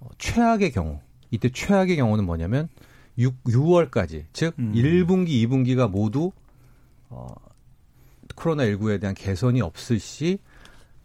[0.00, 2.68] 어, 최악의 경우 이때 최악의 경우는 뭐냐면
[3.18, 4.72] 6, 6월까지 즉 음.
[4.74, 6.32] 1분기, 2분기가 모두
[7.08, 7.34] 어
[8.34, 10.38] 코로나 19에 대한 개선이 없을 시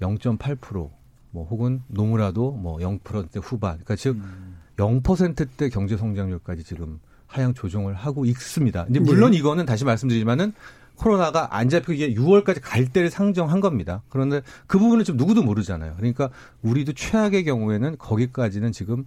[0.02, 3.74] 0.8%뭐 혹은 노무라도 뭐 0%대 후반.
[3.74, 4.58] 그러니까 즉 음.
[4.78, 8.88] 0%대 경제 성장률까지 지금 하향 조정을 하고 있습니다.
[8.90, 10.54] 이제 물론 이거는 다시 말씀드리지만은
[10.96, 14.04] 코로나가 안 잡히고 이게 6월까지 갈 때를 상정한 겁니다.
[14.10, 15.96] 그런데 그 부분은 좀 누구도 모르잖아요.
[15.96, 16.30] 그러니까
[16.62, 19.06] 우리도 최악의 경우에는 거기까지는 지금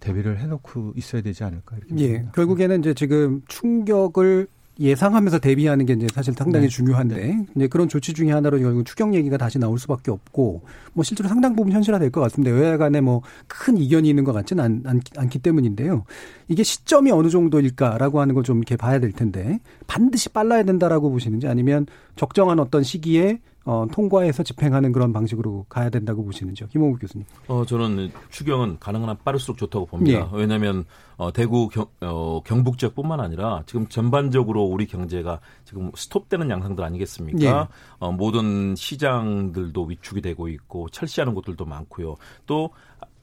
[0.00, 2.12] 대비를 해놓고 있어야 되지 않을까 이렇게 예.
[2.12, 2.32] 봅니다.
[2.32, 6.68] 결국에는 이제 지금 충격을 예상하면서 대비하는 게 이제 사실 상당히 네.
[6.70, 10.62] 중요한데 이제 그런 조치 중에 하나로 결국 추경 얘기가 다시 나올 수밖에 없고
[10.94, 12.56] 뭐 실제로 상당 부분 현실화될 것 같습니다.
[12.56, 16.04] 여야 간에 뭐 큰 이견이 있는 것 같지는 않, 않, 않기 때문인데요.
[16.48, 21.46] 이게 시점이 어느 정도일까라고 하는 걸 좀 이렇게 봐야 될 텐데 반드시 빨라야 된다라고 보시는지
[21.46, 26.68] 아니면 적정한 어떤 시기에 어, 통과해서 집행하는 그런 방식으로 가야 된다고 보시는지요.
[26.68, 27.26] 김홍국 교수님.
[27.48, 30.30] 어, 저는 추경은 가능한 한 빠를수록 좋다고 봅니다.
[30.32, 30.84] 왜냐하면
[31.16, 37.38] 어, 대구 경, 어, 경북 지역뿐만 아니라 지금 전반적으로 우리 경제가 지금 스톱되는 양상들 아니겠습니까?
[37.44, 37.66] 예.
[37.98, 42.16] 어, 모든 시장들도 위축이 되고 있고 철시하는 곳들도 많고요.
[42.46, 42.70] 또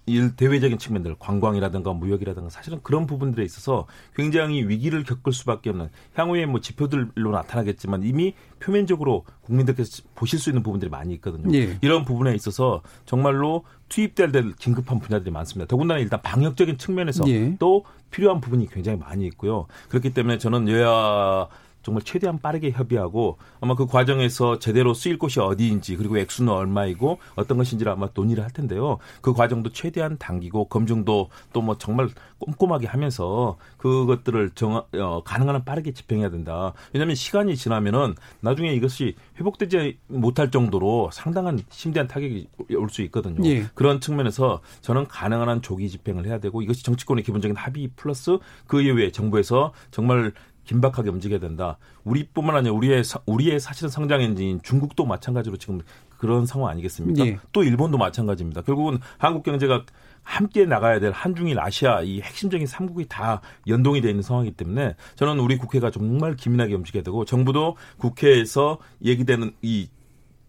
[0.08, 6.46] 일 대외적인 측면들 관광이라든가 무역이라든가 사실은 그런 부분들에 있어서 굉장히 위기를 겪을 수밖에 없는 향후에
[6.46, 11.54] 뭐 지표들로 나타나겠지만 이미 표면적으로 국민들께서 보실 수 있는 부분들이 많이 있거든요.
[11.54, 11.78] 예.
[11.82, 15.67] 이런 부분에 있어서 정말로 투입될 될 긴급한 분야들이 많습니다.
[15.67, 17.58] 더군다나 일단 방역적인 측면에서 예.
[17.60, 19.67] 또 필요한 부분이 굉장히 많이 있고요.
[19.89, 21.50] 그렇기 때문에 저는 여야
[21.88, 27.58] 정말 최대한 빠르게 협의하고 아마 그 과정에서 제대로 쓰일 곳이 어디인지 그리고 액수는 얼마이고 어떤
[27.58, 28.97] 것인지를 아마 논의를 할 텐데요.
[29.21, 35.63] 그 과정도 최대한 당기고 검증도 또 뭐 정말 꼼꼼하게 하면서 그것들을 정 어, 가능한 한
[35.65, 36.73] 빠르게 집행해야 된다.
[36.93, 43.45] 왜냐하면 시간이 지나면은 나중에 이것이 회복되지 못할 정도로 상당한 심대한 타격이 올 수 있거든요.
[43.50, 43.65] 예.
[43.76, 48.82] 그런 측면에서 저는 가능한 한 조기 집행을 해야 되고 이것이 정치권의 기본적인 합의 플러스 그
[48.82, 50.34] 이후에 정부에서 정말
[50.67, 51.77] 긴박하게 움직여야 된다.
[52.03, 55.80] 우리뿐만 아니라 우리의 우리의 사실은 성장 엔진인 중국도 마찬가지로 지금
[56.17, 57.25] 그런 상황 아니겠습니까?
[57.25, 57.39] 예.
[57.53, 58.62] 또 일본도 마찬가지입니다.
[58.62, 59.86] 결국은 한국 경제가
[60.23, 65.39] 함께 나가야 될 한중일 아시아 이 핵심적인 삼국이 다 연동이 되어 있는 상황이기 때문에 저는
[65.39, 69.88] 우리 국회가 정말 기민하게 움직여야 되고 정부도 국회에서 얘기되는 이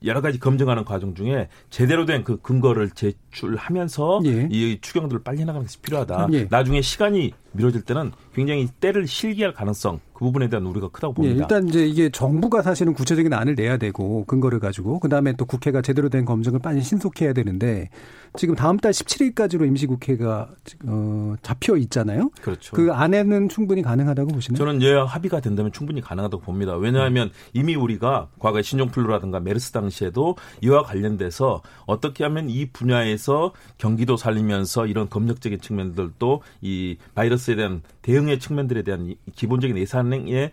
[0.04, 4.48] 여러 가지 검증하는 과정 중에 제대로 된 그 근거를 제출하면서 예.
[4.50, 6.28] 이 추경들을 빨리 나가는 것이 필요하다.
[6.32, 6.46] 예.
[6.50, 11.36] 나중에 시간이 미뤄질 때는 굉장히 때를 실기할 가능성 그 부분에 대한 우려가 크다고 봅니다.
[11.36, 15.80] 예, 일단 이제 이게 정부가 사실은 구체적인 안을 내야 되고 근거를 가지고 그다음에 또 국회가
[15.80, 17.88] 제대로 된 검증을 빨리 신속해야 되는데
[18.36, 20.48] 지금 다음 달 17일까지로 임시국회가
[20.86, 22.30] 어, 잡혀 있잖아요.
[22.40, 22.74] 그렇죠.
[22.74, 24.58] 그 안에는 충분히 가능하다고 보시나요?
[24.58, 26.76] 저는 예 합의가 된다면 충분히 가능하다고 봅니다.
[26.76, 34.86] 왜냐하면 이미 우리가 과거 신종플루라든가 메르스 당시에도 이와 관련돼서 어떻게 하면 이 분야에서 경기도 살리면서
[34.86, 40.52] 이런 검역적인 측면들도 이 바이러스 에 대한 대응의 측면들에 대한 기본적인 예산의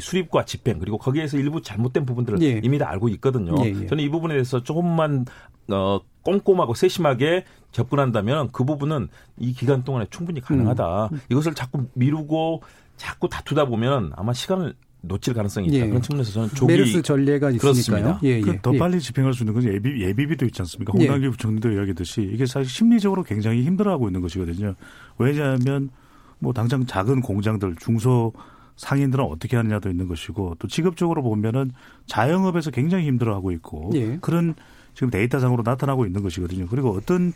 [0.00, 2.60] 수립과 집행 그리고 거기에서 일부 잘못된 부분들을 예.
[2.62, 3.54] 이미 다 알고 있거든요.
[3.64, 3.86] 예, 예.
[3.86, 5.26] 저는 이 부분에 대해서 조금만
[5.70, 11.10] 어, 꼼꼼하고 세심하게 접근한다면 그 부분은 이 기간 동안에 충분히 가능하다.
[11.12, 11.20] 음.
[11.30, 12.62] 이것을 자꾸 미루고
[12.96, 15.76] 자꾸 다투다 보면 아마 시간을 놓칠 가능성이 있다.
[15.76, 15.86] 예.
[15.86, 18.18] 그런 측면에서 저는 조기 메르스 전례가 있으니까요.
[18.24, 18.40] 예, 예.
[18.40, 18.78] 그더 예.
[18.78, 20.92] 빨리 집행할 수 있는 건 예비, 예비비도 있지 않습니까?
[20.98, 21.06] 예.
[21.06, 24.74] 홍남기 부총리도 이야기했듯이 이게 사실 심리적으로 굉장히 힘들어하고 있는 것이거든요.
[25.18, 25.90] 왜냐하면
[26.38, 28.32] 뭐 당장 작은 공장들 중소
[28.76, 31.72] 상인들은 어떻게 하느냐도 있는 것이고 또 직업적으로 보면은
[32.06, 34.18] 자영업에서 굉장히 힘들어하고 있고 예.
[34.20, 34.54] 그런
[34.94, 36.66] 지금 데이터상으로 나타나고 있는 것이거든요.
[36.68, 37.32] 그리고 어떤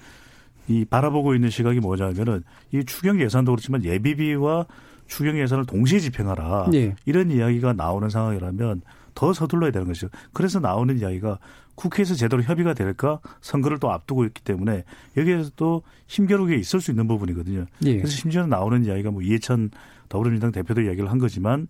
[0.69, 4.67] 이 바라보고 있는 시각이 뭐냐면은 이 추경 예산도 그렇지만 예비비와
[5.09, 6.95] 추경 예산을 동시에 집행하라 예.
[7.05, 8.83] 이런 이야기가 나오는 상황이라면
[9.23, 10.09] 더 서둘러야 되는 것이죠.
[10.33, 11.39] 그래서 나오는 이야기가
[11.77, 14.83] 국회에서 제대로 협의가 될까 선거를 또 앞두고 있기 때문에
[15.17, 17.67] 여기에서도 힘겨루게 있을 수 있는 부분이거든요.
[17.85, 17.97] 예.
[17.99, 19.71] 그래서 심지어 나오는 이야기가 뭐 이해찬
[20.09, 21.69] 더불어민주당 대표도 이야기를 한 거지만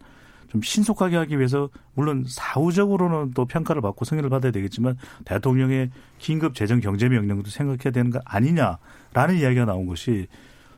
[0.49, 6.81] 좀 신속하게 하기 위해서 물론 사후적으로는 또 평가를 받고 승인을 받아야 되겠지만 대통령의 긴급 재정
[6.81, 10.27] 경제 명령도 생각해야 되는 거 아니냐라는 이야기가 나온 것이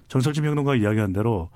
[0.09, 1.51] 정철진 평론가 이야기한 대로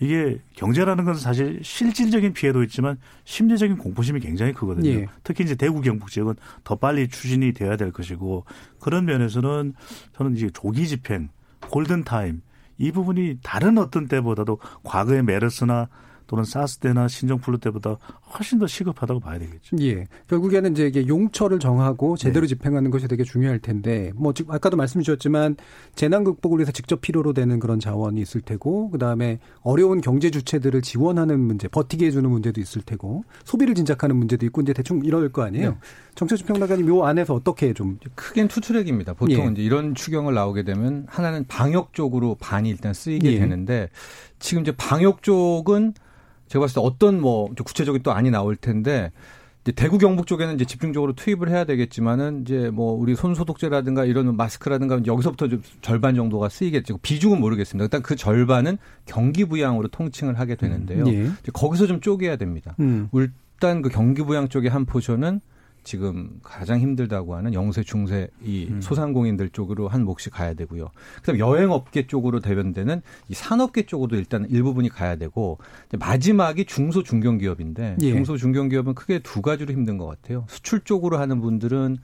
[0.00, 4.88] 이게 경제라는 것은 사실 실질적인 피해도 있지만 심리적인 공포심이 굉장히 크거든요.
[4.90, 5.06] 예.
[5.22, 6.34] 특히 이제 대구 경북 지역은
[6.64, 8.44] 더 빨리 추진이 돼야 될 것이고
[8.80, 9.74] 그런 면에서는
[10.16, 11.28] 저는 이제 조기 집행,
[11.68, 12.40] 골든 타임
[12.78, 15.88] 이 부분이 다른 어떤 때보다도 과거의 메르스나
[16.26, 17.96] 또는 사스 때나 신종플루 때보다
[18.38, 19.76] 훨씬 더 시급하다고 봐야 되겠죠.
[19.80, 20.06] 예.
[20.28, 22.48] 결국에는 이제 이게 용처를 정하고 제대로 네.
[22.48, 25.56] 집행하는 것이 되게 중요할 텐데 뭐 지금 아까도 말씀 주셨지만
[25.94, 31.40] 재난 극복을 위해서 직접 필요로 되는 그런 자원이 있을 테고 그다음에 어려운 경제 주체들을 지원하는
[31.40, 35.42] 문제, 버티게 해 주는 문제도 있을 테고 소비를 진작하는 문제도 있고 이제 대충 이럴 거
[35.42, 35.70] 아니에요.
[35.70, 35.76] 네.
[36.14, 39.14] 정철수 평론가님 요 안에서 어떻게 좀 크게는 two track입니다.
[39.14, 39.50] 보통 예.
[39.52, 43.38] 이제 이런 추경을 나오게 되면 하나는 방역 쪽으로 반이 일단 쓰이게 예.
[43.38, 43.88] 되는데
[44.38, 45.94] 지금 이제 방역 쪽은
[46.50, 49.12] 제가 봤을 때 어떤 뭐 구체적인 또 안이 나올 텐데
[49.62, 54.36] 이제 대구 경북 쪽에는 이제 집중적으로 투입을 해야 되겠지만은 이제 뭐 우리 손 소독제라든가 이런
[54.36, 56.98] 마스크라든가 여기서부터 좀 절반 정도가 쓰이겠죠.
[56.98, 57.84] 비중은 모르겠습니다.
[57.84, 61.04] 일단 그 절반은 경기 부양으로 통칭을 하게 되는데요.
[61.04, 61.30] 음, 예.
[61.52, 62.74] 거기서 좀 쪼개야 됩니다.
[62.80, 63.08] 음.
[63.12, 65.40] 일단 그 경기 부양 쪽의 한 포션은
[65.90, 68.80] 지금 가장 힘들다고 하는 영세 중세 이 음.
[68.80, 70.88] 소상공인들 쪽으로 한 몫이 가야 되고요.
[71.16, 75.58] 그다음 여행업계 쪽으로 대변되는 이 산업계 쪽으로도 일단 일부분이 가야 되고
[75.98, 78.12] 마지막이 중소 중견기업인데 예.
[78.12, 80.44] 중소 중견기업은 크게 두 가지로 힘든 것 같아요.
[80.48, 81.96] 수출 쪽으로 하는 분들은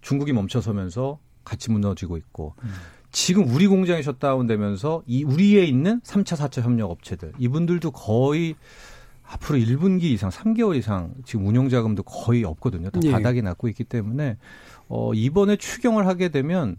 [0.00, 2.70] 중국이 멈춰서면서 같이 무너지고 있고 음.
[3.12, 8.56] 지금 우리 공장이 셧다운되면서 이 우리에 있는 3차, 4차 협력 업체들 이분들도 거의
[9.32, 12.90] 앞으로 1분기 이상, 3개월 이상 지금 운용 자금도 거의 없거든요.
[12.90, 13.12] 다 예.
[13.12, 14.36] 바닥이 났고 있기 때문에
[14.88, 16.76] 어 이번에 추경을 하게 되면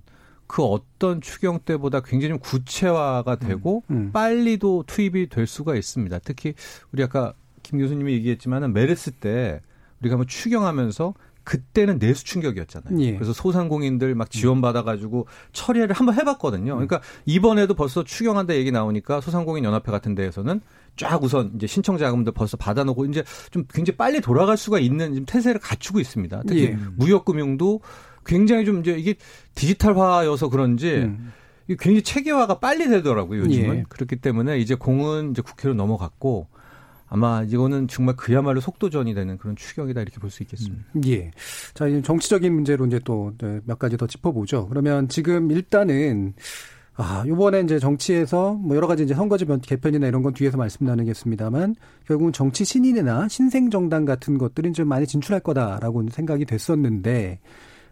[0.47, 4.11] 그 어떤 추경 때보다 굉장히 좀 구체화가 되고 음, 음.
[4.11, 6.19] 빨리도 투입이 될 수가 있습니다.
[6.19, 6.53] 특히
[6.91, 7.33] 우리 아까
[7.63, 9.61] 김 교수님이 얘기했지만은 메르스 때
[10.01, 12.99] 우리가 한번 추경하면서 그때는 내수 충격이었잖아요.
[12.99, 13.13] 예.
[13.15, 16.73] 그래서 소상공인들 막 지원받아가지고 처리를 한번 해봤거든요.
[16.73, 20.61] 그러니까 이번에도 벌써 추경한다 얘기 나오니까 소상공인 연합회 같은 데에서는
[20.97, 25.25] 쫙 우선 이제 신청 자금도 벌써 받아놓고 이제 좀 굉장히 빨리 돌아갈 수가 있는 지금
[25.25, 26.43] 태세를 갖추고 있습니다.
[26.47, 26.77] 특히 예.
[26.95, 27.81] 무역금융도
[28.25, 29.15] 굉장히 좀 이제 이게
[29.55, 31.31] 디지털화여서 그런지 음.
[31.67, 33.83] 굉장히 체계화가 빨리 되더라고요 요즘은 예.
[33.87, 36.47] 그렇기 때문에 이제 공은 이제 국회로 넘어갔고
[37.13, 40.85] 아마 이거는 정말 그야말로 속도전이 되는 그런 추격이다 이렇게 볼 수 있겠습니다.
[40.95, 41.29] 음, 예.
[41.73, 43.33] 자, 이제 정치적인 문제로 이제 또
[43.65, 44.67] 몇 가지 더 짚어보죠.
[44.69, 46.33] 그러면 지금 일단은
[46.95, 51.75] 아, 요번에 이제 정치에서 뭐 여러 가지 이제 선거제 개편이나 이런 건 뒤에서 말씀 나누겠습니다만
[52.07, 57.39] 결국은 정치 신인이나 신생 정당 같은 것들은 좀 많이 진출할 거다라고 생각이 됐었는데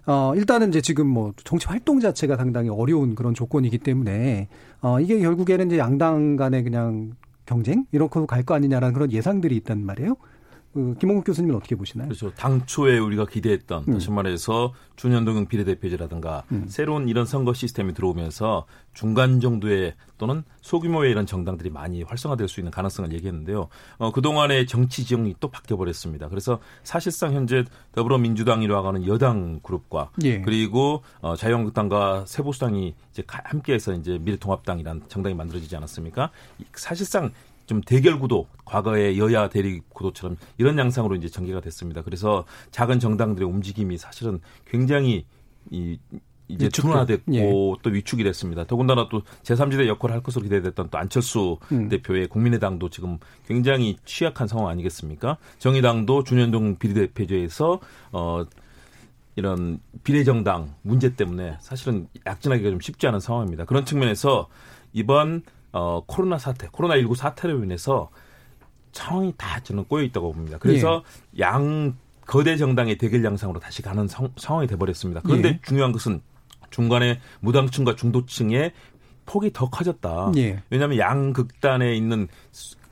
[0.05, 4.47] 어, 일단은 이제 지금 뭐 정치 활동 자체가 상당히 어려운 그런 조건이기 때문에
[4.82, 7.12] 어, 이게 결국에는 이제 양당 간의 그냥
[7.49, 10.15] 경쟁 이렇게 갈 거 아니냐라는 그런 예상들이 있단 말이에요.
[10.73, 12.08] 그 김홍국 교수님은 어떻게 보시나요?
[12.08, 12.32] 그렇죠.
[12.36, 13.93] 당초에 우리가 기대했던 음.
[13.93, 16.65] 다시 말해서 준현동형 비례대표제라든가 음.
[16.67, 22.71] 새로운 이런 선거 시스템이 들어오면서 중간 정도의 또는 소규모의 이런 정당들이 많이 활성화될 수 있는
[22.71, 23.69] 가능성을 얘기했는데요.
[23.97, 26.27] 어, 그동안의 정치 지형이 또 바뀌어버렸습니다.
[26.27, 30.41] 그래서 사실상 현재 더불어민주당이라고 하는 여당 그룹과 예.
[30.41, 36.29] 그리고 어, 자유한국당과 세보수당이 이제 함께해서 이제 미래통합당이라는 정당이 만들어지지 않았습니까?
[36.73, 37.32] 사실상
[37.69, 42.01] 좀 대결 구도, 과거의 여야 대립 구도처럼 이런 양상으로 이제 전개가 됐습니다.
[42.01, 45.27] 그래서 작은 정당들의 움직임이 사실은 굉장히
[45.69, 45.99] 이
[46.47, 47.79] 이제 둔화됐고 예.
[47.84, 48.63] 또 위축이 됐습니다.
[48.63, 51.89] 더군다나 또 제3지대 역할을 할 것으로 기대됐던 또 안철수 음.
[51.89, 55.38] 대표의 국민의당도 지금 굉장히 취약한 상황 아니겠습니까?
[55.60, 57.79] 정의당도 준현동 비례대표제에서
[58.13, 58.45] 어
[59.36, 63.65] 이런 비례정당 문제 때문에 사실은 약진하기가 좀 쉽지 않은 상황입니다.
[63.65, 64.47] 그런 측면에서
[64.91, 68.10] 이번 어, 코로나 사태, 코로나19 사태로 인해서
[68.91, 70.58] 상황이 다 저는 꼬여 있다고 봅니다.
[70.58, 71.03] 그래서
[71.38, 71.41] 예.
[71.41, 75.21] 양 거대 정당의 대결 양상으로 다시 가는 상, 황이 돼버렸습니다.
[75.23, 75.60] 그런데 예.
[75.63, 76.21] 중요한 것은
[76.69, 78.71] 중간에 무당층과 중도층의
[79.25, 80.32] 폭이 더 커졌다.
[80.38, 80.62] 예.
[80.69, 82.27] 왜냐하면 양 극단에 있는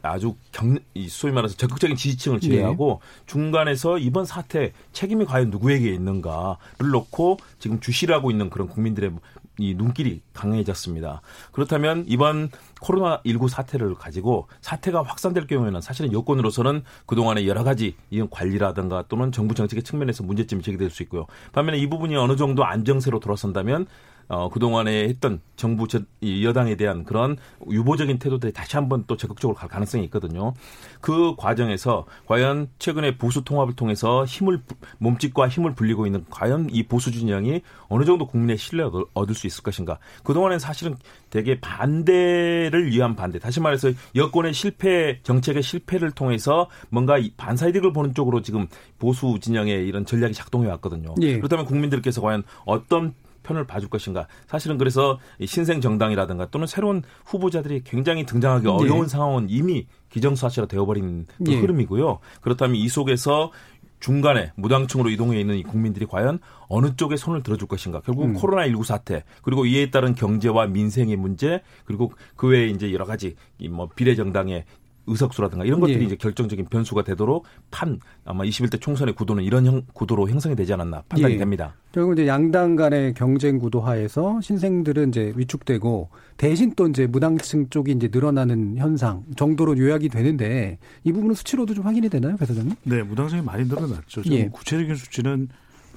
[0.03, 0.77] 아주 경,
[1.09, 3.25] 소위 말해서 적극적인 지지층을 제외하고 예.
[3.25, 9.11] 중간에서 이번 사태 책임이 과연 누구에게 있는가를 놓고 지금 주시하고 있는 그런 국민들의
[9.57, 11.21] 이 눈길이 강해졌습니다.
[11.51, 12.49] 그렇다면 이번
[12.81, 19.55] 코로나19 사태를 가지고 사태가 확산될 경우에는 사실은 여권으로서는 그동안의 여러 가지 이런 관리라든가 또는 정부
[19.55, 21.25] 정책의 측면에서 문제점이 제기될 수 있고요.
[21.53, 23.87] 반면에 이 부분이 어느 정도 안정세로 돌아선다면
[24.29, 25.87] 어, 그동안에 했던 정부
[26.21, 27.37] 여당에 대한 그런
[27.69, 30.53] 유보적인 태도들이 다시 한번 또 적극적으로 갈 가능성이 있거든요.
[31.01, 34.61] 그 과정에서 과연 최근에 보수 통합을 통해서 힘을
[34.99, 39.63] 몸집과 힘을 불리고 있는 과연 이 보수 진영이 어느 정도 국민의 신뢰를 얻을 수 있을
[39.63, 39.97] 것인가.
[40.23, 40.95] 그동안엔 사실은
[41.29, 43.39] 되게 반대를 위한 반대.
[43.39, 48.67] 다시 말해서 여권의 실패 정책의 실패를 통해서 뭔가 반사이득을 보는 쪽으로 지금
[48.99, 51.15] 보수 진영의 이런 전략이 작동해 왔거든요.
[51.21, 51.37] 예.
[51.37, 53.13] 그렇다면 국민들께서 과연 어떤
[53.47, 54.27] 편을 봐줄 것인가.
[54.47, 58.69] 사실은 그래서 신생 정당이라든가 또는 새로운 후보자들이 굉장히 등장하기 네.
[58.69, 59.07] 어려운 네.
[59.07, 61.60] 상황은 이미 기정사실화 되어버린 그 네.
[61.60, 62.19] 흐름이고요.
[62.41, 63.51] 그렇다면 이 속에서
[63.99, 68.01] 중간에 무당층으로 이동해 있는 이 국민들이 과연 어느 쪽에 손을 들어줄 것인가.
[68.01, 68.36] 결국 음.
[68.36, 73.89] 코로나19 사태 그리고 이에 따른 경제와 민생의 문제 그리고 그 외에 이제 여러 가지 이뭐
[73.95, 74.65] 비례정당의
[75.07, 76.05] 의석수라든가 이런 것들이 예.
[76.05, 81.03] 이제 결정적인 변수가 되도록 판 아마 21대 총선의 구도는 이런 형, 구도로 형성이 되지 않았나
[81.09, 81.37] 판단이 예.
[81.37, 81.73] 됩니다.
[81.91, 87.91] 결국 이제 양당 간의 경쟁 구도 하에서 신생들은 이제 위축되고 대신 또 이제 무당층 쪽이
[87.93, 92.75] 이제 늘어나는 현상 정도로 요약이 되는데 이 부분은 수치로도 좀 확인이 되나요, 배 사장님?
[92.83, 94.21] 네, 무당층이 많이 늘어났죠.
[94.29, 94.49] 예.
[94.49, 95.49] 구체적인 수치는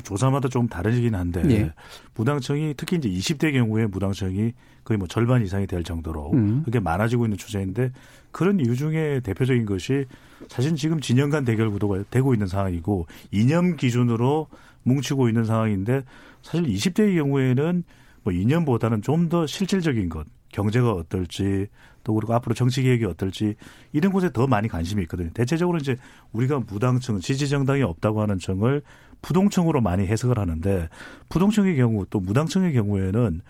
[0.02, 1.72] 조사마다 좀 다르긴 한데 예.
[2.14, 4.52] 무당청이 특히 이제 20대 경우에 무당청이
[4.84, 6.62] 거의 뭐 절반 이상이 될 정도로 음.
[6.64, 7.92] 그게 많아지고 있는 추세인데
[8.32, 10.06] 그런 이유 중에 대표적인 것이
[10.48, 14.48] 사실 지금 진영 간 대결 구도가 되고 있는 상황이고 이념 기준으로
[14.82, 16.02] 뭉치고 있는 상황인데
[16.42, 17.84] 사실 20대의 경우에는
[18.22, 21.68] 뭐 이념보다는 좀 더 실질적인 것 경제가 어떨지
[22.02, 23.54] 또 그리고 앞으로 정치 계획이 어떨지
[23.92, 25.30] 이런 곳에 더 많이 관심이 있거든요.
[25.34, 25.96] 대체적으로 이제
[26.32, 28.82] 우리가 무당층 지지 정당이 없다고 하는 청을
[29.22, 30.88] 부동층으로 많이 해석을 하는데
[31.28, 33.40] 부동층의 경우 또 무당층의 경우에는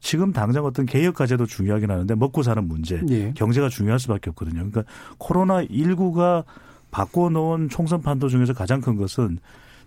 [0.00, 3.32] 지금 당장 어떤 개혁 과제도 중요하긴 하는데 먹고 사는 문제, 예.
[3.34, 4.68] 경제가 중요할 수밖에 없거든요.
[4.68, 4.84] 그러니까
[5.18, 6.44] 코로나 19가
[6.90, 9.38] 바꿔놓은 총선 판도 중에서 가장 큰 것은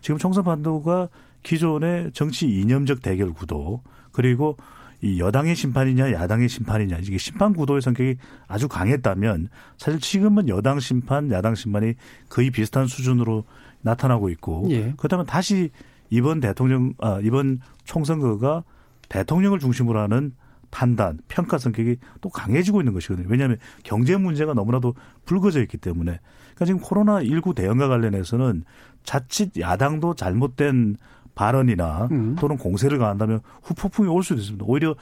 [0.01, 1.09] 지금 총선 판도가
[1.43, 4.57] 기존의 정치 이념적 대결 구도 그리고
[5.01, 8.17] 이 여당의 심판이냐 야당의 심판이냐 이게 심판 구도의 성격이
[8.47, 11.95] 아주 강했다면 사실 지금은 여당 심판 야당 심판이
[12.29, 13.43] 거의 비슷한 수준으로
[13.81, 14.93] 나타나고 있고 예.
[14.97, 15.71] 그렇다면 다시
[16.09, 18.63] 이번 대통령 아 이번 총선거가
[19.09, 20.33] 대통령을 중심으로 하는
[20.71, 23.27] 판단, 평가 성격이 또 강해지고 있는 것이거든요.
[23.29, 24.95] 왜냐하면 경제 문제가 너무나도
[25.25, 26.19] 불거져 있기 때문에.
[26.55, 28.63] 그러니까 지금 코로나19 대응과 관련해서는
[29.03, 30.95] 자칫 야당도 잘못된
[31.35, 32.35] 발언이나 음.
[32.39, 34.65] 또는 공세를 가한다면 후폭풍이 올 수도 있습니다.
[34.67, 34.95] 오히려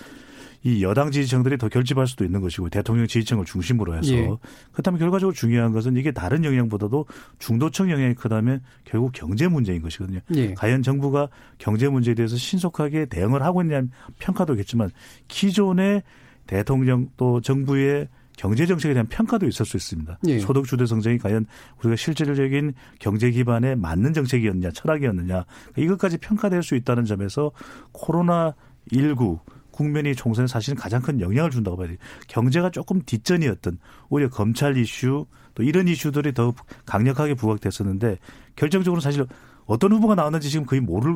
[0.63, 4.29] 이 여당 지지층들이 더 결집할 수도 있는 것이고 대통령 지지층을 중심으로 해서 예.
[4.73, 7.05] 그렇다면 결과적으로 중요한 것은 이게 다른 영향보다도
[7.37, 10.19] 중도층 영향이 크다면 결국 경제 문제인 것이거든요.
[10.35, 10.53] 예.
[10.53, 14.91] 과연 정부가 경제 문제에 대해서 신속하게 대응을 하고 있냐는 평가도 겠지만
[15.29, 16.03] 기존의
[16.45, 20.19] 대통령 또 정부의 경제 정책에 대한 평가도 있을 수 있습니다.
[20.27, 20.39] 예.
[20.39, 21.45] 소득 주도 성장이 과연
[21.79, 25.45] 우리가 실질적인 경제 기반에 맞는 정책이었느냐, 철학이었느냐
[25.77, 27.51] 이것까지 평가될 수 있다는 점에서
[27.91, 28.55] 코로나
[28.91, 29.39] 19
[29.79, 31.97] 국면이 총선에 사실은 가장 큰 영향을 준다고 봐야 돼요.
[32.27, 35.25] 경제가 조금 뒷전이었던 오히려 검찰 이슈
[35.55, 36.53] 또 이런 이슈들이 더
[36.85, 38.17] 강력하게 부각됐었는데
[38.57, 39.25] 결정적으로 사실
[39.65, 41.15] 어떤 후보가 나왔는지 지금 거의 모를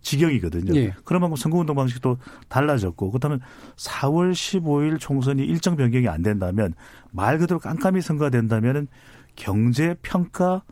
[0.00, 0.74] 지경이거든요.
[0.76, 0.94] 예.
[1.04, 2.16] 그런 만큼 선거운동 방식도
[2.48, 3.40] 달라졌고 그렇다면
[3.76, 6.72] 4월 15일 총선이 일정 변경이 안 된다면
[7.10, 8.88] 말 그대로 깜깜이 선거가 된다면은
[9.36, 10.62] 경제 평가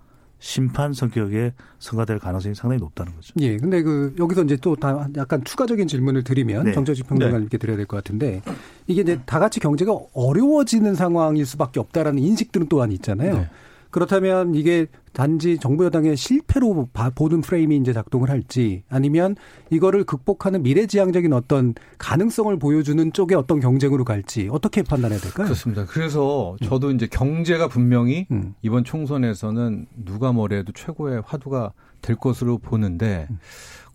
[0.40, 3.34] 심판 성격의 선거될 가능성이 상당히 높다는 거죠.
[3.40, 3.56] 예.
[3.56, 6.72] 근데 그 여기서 이제 또 다 약간 추가적인 질문을 드리면 네.
[6.72, 8.42] 정재직 평론가님께 드려야 될 것 같은데
[8.86, 13.34] 이게 이제 다 같이 경제가 어려워지는 상황일 수밖에 없다라는 인식들은 또한 있잖아요.
[13.34, 13.50] 네.
[13.90, 19.34] 그렇다면 이게 단지 정부 여당의 실패로 봐- 보는 프레임이 이제 작동을 할지 아니면
[19.70, 25.46] 이거를 극복하는 미래지향적인 어떤 가능성을 보여주는 쪽의 어떤 경쟁으로 갈지 어떻게 판단해야 될까요?
[25.46, 25.86] 그렇습니다.
[25.86, 28.54] 그래서 저도 이제 경제가 분명히 음.
[28.62, 31.72] 이번 총선에서는 누가 뭐래도 최고의 화두가
[32.02, 33.26] 될 것으로 보는데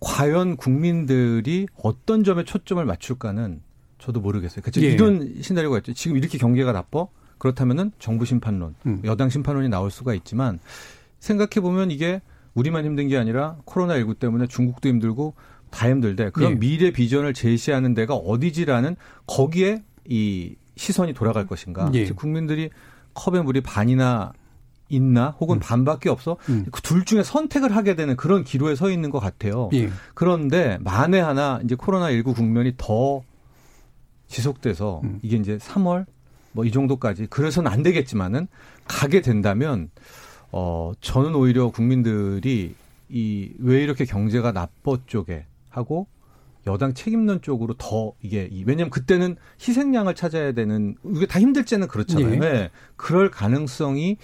[0.00, 3.62] 과연 국민들이 어떤 점에 초점을 맞출까는
[3.98, 4.62] 저도 모르겠어요.
[4.62, 4.92] 그러니까 예.
[4.92, 5.94] 이런 시나리오가 있죠.
[5.94, 7.06] 지금 이렇게 경제가 나빠?
[7.44, 9.02] 그렇다면은 정부 심판론, 음.
[9.04, 10.58] 여당 심판론이 나올 수가 있지만
[11.18, 12.22] 생각해 보면 이게
[12.54, 15.34] 우리만 힘든 게 아니라 코로나 19 때문에 중국도 힘들고
[15.70, 16.30] 다 힘들대.
[16.30, 16.54] 그럼 예.
[16.54, 21.90] 미래 비전을 제시하는 데가 어디지라는 거기에 이 시선이 돌아갈 것인가.
[21.92, 22.06] 예.
[22.06, 22.70] 즉 국민들이
[23.12, 24.32] 컵에 물이 반이나
[24.88, 26.64] 있나 혹은 반밖에 없어 음.
[26.72, 29.68] 그둘 중에 선택을 하게 되는 그런 기로에 서 있는 것 같아요.
[29.74, 29.90] 예.
[30.14, 33.22] 그런데 만에 하나 이제 코로나 19 국면이 더
[34.28, 35.18] 지속돼서 음.
[35.22, 36.06] 이게 이제 3월
[36.54, 38.46] 뭐 이 정도까지 그래서는 안 되겠지만은
[38.86, 39.90] 가게 된다면
[40.52, 42.74] 어 저는 오히려 국민들이
[43.10, 46.06] 이 왜 이렇게 경제가 나빠 쪽에 하고
[46.66, 52.32] 여당 책임론 쪽으로 더 이게 이- 왜냐면 그때는 희생양을 찾아야 되는 이게 다 힘들지는 그렇잖아요.
[52.32, 52.38] 예.
[52.38, 52.70] 네.
[52.96, 54.16] 그럴 가능성이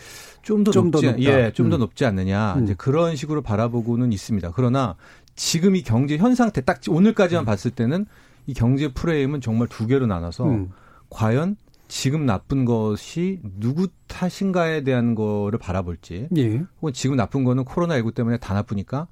[0.43, 1.39] 좀더 좀더 높지 높다.
[1.47, 1.81] 예, 좀더 음.
[1.81, 2.55] 높지 않느냐.
[2.55, 2.65] 음.
[2.65, 4.53] 이제 그런 식으로 바라보고는 있습니다.
[4.55, 4.97] 그러나
[5.37, 8.07] 지금 이 경제 현 상태 딱 오늘까지만 봤을 때는
[8.47, 10.71] 이 경제 프레임은 정말 두 개로 나눠서 음.
[11.11, 11.57] 과연
[11.91, 16.63] 지금 나쁜 것이 누구 탓인가에 대한 거를 바라볼지 예.
[16.81, 19.09] 혹은 지금 나쁜 거는 코로나19 때문에 다 나쁘니까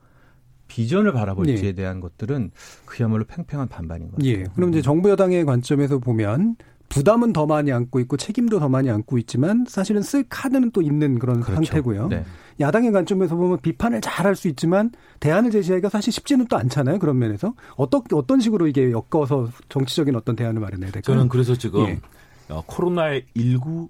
[0.69, 1.73] 비전을 바라볼지에 예.
[1.73, 2.53] 대한 것들은
[2.85, 4.31] 그야말로 팽팽한 반반인 것 같아요.
[4.31, 4.45] 예.
[4.55, 6.55] 그럼 이제 정부 여당의 관점에서 보면
[6.89, 11.19] 부담은 더 많이 안고 있고 책임도 더 많이 안고 있지만 사실은 쓸 카드는 또 있는
[11.19, 11.65] 그런 그렇죠.
[11.65, 12.07] 상태고요.
[12.09, 12.25] 네.
[12.61, 17.01] 야당의 관점에서 보면 비판을 잘 할 수 있지만 대안을 제시하기가 사실 쉽지는 또 않잖아요.
[17.01, 21.17] 그런 면에서 어떤 어떤 식으로 이게 엮어서 정치적인 어떤 대안을 마련해야 될까요?
[21.17, 22.01] 저는 그래서 지금 예.
[22.49, 23.89] 어, 코로나19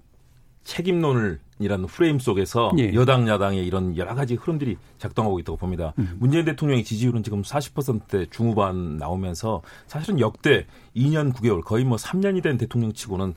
[0.63, 2.93] 책임론을 이라는 프레임 속에서 예.
[2.93, 5.93] 여당 야당의 이런 여러 가지 흐름들이 작동하고 있다고 봅니다.
[5.99, 6.15] 음.
[6.17, 12.57] 문재인 대통령의 지지율은 지금 40%대 중후반 나오면서 사실은 역대 2년 9개월 거의 뭐 3년이 된
[12.57, 13.33] 대통령치고는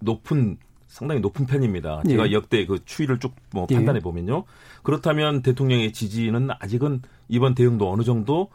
[0.00, 0.56] 높은
[0.86, 2.02] 상당히 높은 편입니다.
[2.06, 2.10] 예.
[2.10, 3.74] 제가 역대 그 추이를 쭉뭐 예.
[3.74, 4.44] 판단해 보면요.
[4.82, 8.48] 그렇다면 대통령의 지지는 아직은 이번 대응도 어느 정도 뭐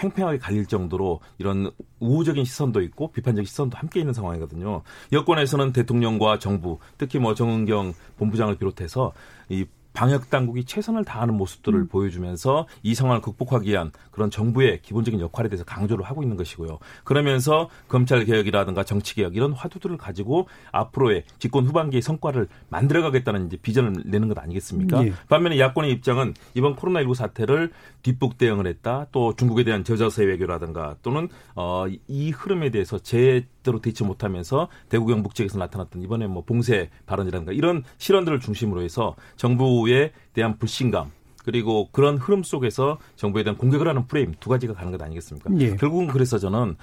[0.00, 4.82] 팽팽하게 갈릴 정도로 이런 우호적인 시선도 있고 비판적 시선도 함께 있는 상황이거든요.
[5.12, 9.12] 여권에서는 대통령과 정부, 특히 뭐 정은경 본부장을 비롯해서
[9.50, 15.48] 이 방역 당국이 최선을 다하는 모습들을 보여주면서 이 상황을 극복하기 위한 그런 정부의 기본적인 역할에
[15.48, 16.78] 대해서 강조를 하고 있는 것이고요.
[17.04, 24.04] 그러면서 검찰 개혁이라든가 정치 개혁 이런 화두들을 가지고 앞으로의 집권 후반기의 성과를 만들어가겠다는 이제 비전을
[24.06, 25.04] 내는 것 아니겠습니까?
[25.06, 25.12] 예.
[25.28, 27.70] 반면에 야권의 입장은 이번 코로나19 사태를
[28.02, 29.06] 뒷북 대응을 했다.
[29.12, 35.06] 또 중국에 대한 저자세 외교라든가 또는 어, 이 흐름에 대해서 제 대로 대처 못하면서 대구
[35.06, 41.10] 경북 지역에서 나타났던 이번에 뭐 봉쇄 발언이라든가 이런 실언들을 중심으로 해서 정부에 대한 불신감
[41.44, 45.50] 그리고 그런 흐름 속에서 정부에 대한 공격을 하는 프레임 두 가지가 가는 것 아니겠습니까?
[45.58, 45.76] 예.
[45.76, 46.76] 결국은 그래서 저는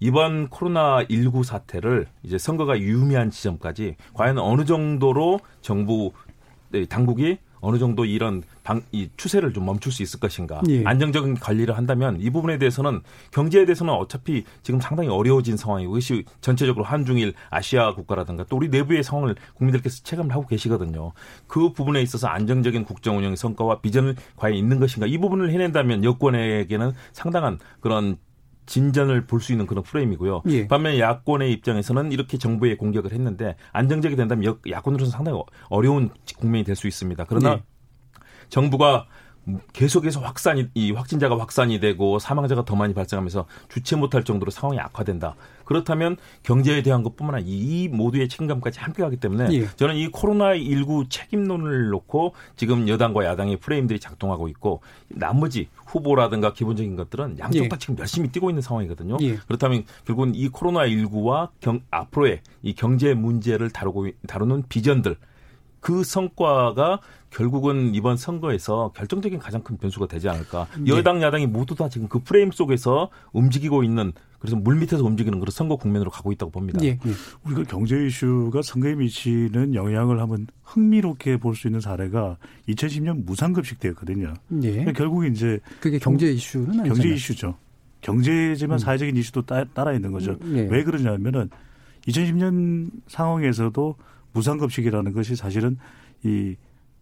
[0.00, 6.12] 이번 코로나 19 사태를 이제 선거가 유의미한 지점까지 과연 어느 정도로 정부
[6.70, 10.60] 네, 당국이 어느 정도 이런 방, 이 추세를 좀 멈출 수 있을 것인가.
[10.68, 10.84] 예.
[10.84, 16.84] 안정적인 관리를 한다면 이 부분에 대해서는 경제에 대해서는 어차피 지금 상당히 어려워진 상황이고 이것이 전체적으로
[16.84, 21.12] 한중일 아시아 국가라든가 또 우리 내부의 상황을 국민들께서 체감을 하고 계시거든요.
[21.46, 25.06] 그 부분에 있어서 안정적인 국정 운영의 성과와 비전을 과연 있는 것인가.
[25.06, 28.18] 이 부분을 해낸다면 여권에게는 상당한 그런
[28.68, 30.42] 진전을 볼 수 있는 그런 프레임이고요.
[30.50, 30.68] 예.
[30.68, 36.76] 반면에 야권의 입장에서는 이렇게 정부에 공격을 했는데 안정적이 된다면 여- 야권으로서는 상당히 어려운 국면이 될
[36.76, 37.24] 수 있습니다.
[37.28, 37.62] 그러나 예.
[38.50, 39.06] 정부가
[39.72, 45.36] 계속해서 확산이 이 확진자가 확산이 되고 사망자가 더 많이 발생하면서 주체 못할 정도로 상황이 악화된다.
[45.64, 49.68] 그렇다면 경제에 대한 것뿐만 아니라 이 모두의 책임감까지 함께 가기 때문에 예.
[49.76, 56.96] 저는 이 코로나 19 책임론을 놓고 지금 여당과 야당의 프레임들이 작동하고 있고 나머지 후보라든가 기본적인
[56.96, 57.68] 것들은 양쪽 예.
[57.68, 59.18] 다 지금 열심히 뛰고 있는 상황이거든요.
[59.20, 59.36] 예.
[59.36, 65.16] 그렇다면 결국은 이 코로나 19와 경, 앞으로의 이 경제 문제를 다루고 다루는 비전들
[65.80, 70.66] 그 성과가 결국은 이번 선거에서 결정적인 가장 큰 변수가 되지 않을까.
[70.78, 70.90] 네.
[70.92, 75.50] 여당 야당이 모두 다 지금 그 프레임 속에서 움직이고 있는 그래서 물 밑에서 움직이는 그런
[75.50, 76.78] 선거 국면으로 가고 있다고 봅니다.
[76.82, 76.88] 예.
[76.90, 76.98] 예.
[77.44, 82.36] 우리가 경제 이슈가 선거에 미치는 영향을 한번 흥미롭게 볼 수 있는 사례가
[82.68, 84.34] 2010년 무상급식 때였거든요.
[84.62, 84.70] 예.
[84.70, 86.92] 그러니까 결국 이제 그게 경제 이슈는 아니잖아요.
[86.94, 87.56] 경제 이슈죠.
[88.00, 88.78] 경제지만 음.
[88.78, 90.36] 사회적인 이슈도 따, 라 있는 거죠.
[90.42, 90.60] 음, 예.
[90.70, 91.50] 왜 그러냐면은
[92.06, 93.96] 2010년 상황에서도
[94.32, 95.78] 무상급식이라는 것이 사실은
[96.22, 96.54] 이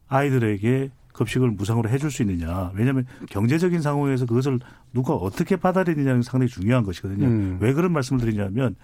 [0.09, 2.71] 아이들에게 급식을 무상으로 해줄 수 있느냐.
[2.75, 4.61] 왜냐하면 경제적인 상황에서 그것을
[4.93, 7.27] 누가 어떻게 받아들이느냐는 상당히 중요한 것이거든요.
[7.27, 7.59] 음.
[7.61, 8.77] 왜 그런 말씀을 드리냐면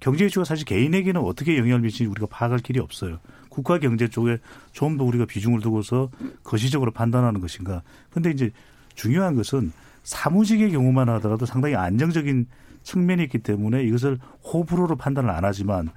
[0.00, 3.18] 경제 이슈가 사실 개인에게는 어떻게 영향을 미치는지 우리가 파악할 길이 없어요.
[3.48, 4.38] 국가 경제 쪽에
[4.70, 6.10] 좀 더 우리가 비중을 두고서
[6.44, 7.82] 거시적으로 판단하는 것인가.
[8.10, 8.50] 근데 이제
[8.94, 9.72] 중요한 것은
[10.04, 12.46] 사무직의 경우만 하더라도 상당히 안정적인
[12.82, 15.90] 측면이 있기 때문에 이것을 호불호로 판단을 안 하지만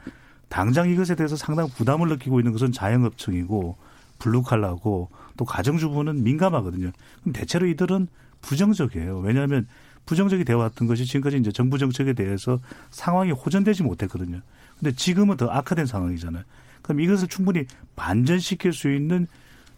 [0.49, 3.77] 당장 이것에 대해서 상당 부담을 느끼고 있는 것은 자영업층이고
[4.19, 6.91] 블루칼라고 또 가정주부는 민감하거든요.
[7.21, 8.07] 그럼 대체로 이들은
[8.41, 9.19] 부정적이에요.
[9.19, 9.67] 왜냐하면
[10.05, 12.59] 부정적이 되어 왔던 것이 지금까지 이제 정부 정책에 대해서
[12.91, 14.41] 상황이 호전되지 못했거든요.
[14.79, 16.43] 근데 지금은 더 악화된 상황이잖아요.
[16.81, 19.27] 그럼 이것을 충분히 반전시킬 수 있는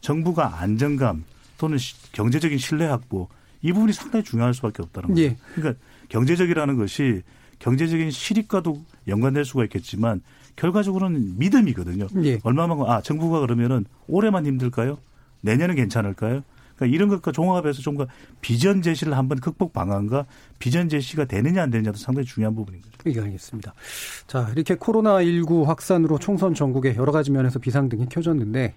[0.01, 1.23] 정부가 안정감
[1.57, 1.77] 또는
[2.11, 3.29] 경제적인 신뢰 확보
[3.61, 5.21] 이 부분이 상당히 중요할 수밖에 없다는 거죠.
[5.21, 5.37] 예.
[5.55, 7.23] 그러니까 경제적이라는 것이
[7.59, 10.21] 경제적인 실익과도 연관될 수가 있겠지만
[10.57, 12.07] 결과적으로는 믿음이거든요.
[12.23, 12.39] 예.
[12.43, 14.97] 얼마만 아 정부가 그러면은 올해만 힘들까요?
[15.41, 16.43] 내년은 괜찮을까요?
[16.75, 18.07] 그러니까 이런 것과 종합해서 좀더
[18.41, 20.25] 비전 제시를 한번 극복 방안과
[20.59, 22.97] 비전 제시가 되느냐 안 되느냐도 상당히 중요한 부분인 거죠.
[23.07, 23.73] 예, 알겠습니다.
[24.27, 28.75] 자, 이렇게 코로나19 확산으로 총선 전국에 여러 가지 면에서 비상등이 켜졌는데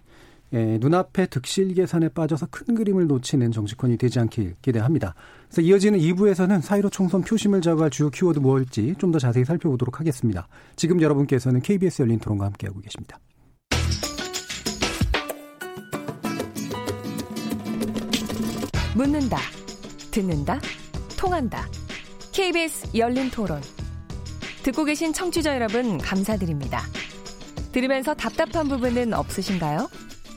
[0.53, 5.14] 예, 눈앞에 득실 계산에 빠져서 큰 그림을 놓치는 정치권이 되지 않길 기대합니다.
[5.48, 10.46] 그래서 이어지는 2부에서는 사이로 총선 표심을 잡아갈 주요 키워드 무엇일지 좀 더 자세히 살펴보도록 하겠습니다.
[10.76, 13.18] 지금 여러분께서는 KBS 열린 토론과 함께하고 계십니다.
[18.94, 19.38] 묻는다,
[20.11, 20.61] 듣는다,
[21.18, 21.66] 통한다.
[22.32, 23.61] KBS 열린 토론.
[24.62, 26.82] 듣고 계신 청취자 여러분 감사드립니다.
[27.72, 29.88] 들으면서 답답한 부분은 없으신가요?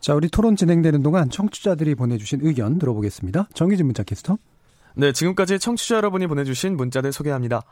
[0.00, 3.48] 자, 우리 토론 진행되는 동안 청취자들이 보내주신 의견 들어보겠습니다.
[3.52, 4.38] 정희진 문자 캐스터.
[4.94, 7.62] 네, 지금까지 청취자 여러분이 보내주신 문자들 소개합니다.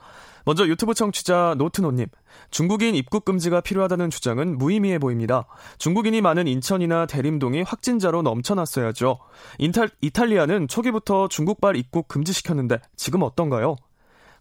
[0.45, 2.07] 먼저 유튜브 청취자 노트노님.
[2.51, 5.47] 중국인 입국 금지가 필요하다는 주장은 무의미해 보입니다.
[5.79, 9.19] 중국인이 많은 인천이나 대림동이 확진자로 넘쳐났어야죠.
[9.59, 13.77] 인탈, 이탈리아는 초기부터 중국발 입국 금지시켰는데 지금 어떤가요?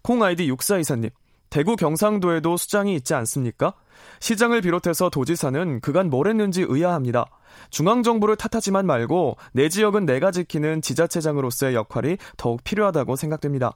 [0.01, 1.09] 콩 아이디 육사이사님.
[1.49, 3.73] 대구 경상도에도 수장이 있지 않습니까?
[4.19, 7.25] 시장을 비롯해서 도지사는 그간 뭘 했는지 의아합니다.
[7.69, 13.73] 중앙정부를 탓하지만 말고 내 지역은 내가 지키는 지자체장으로서의 역할이 더욱 필요하다고 생각됩니다.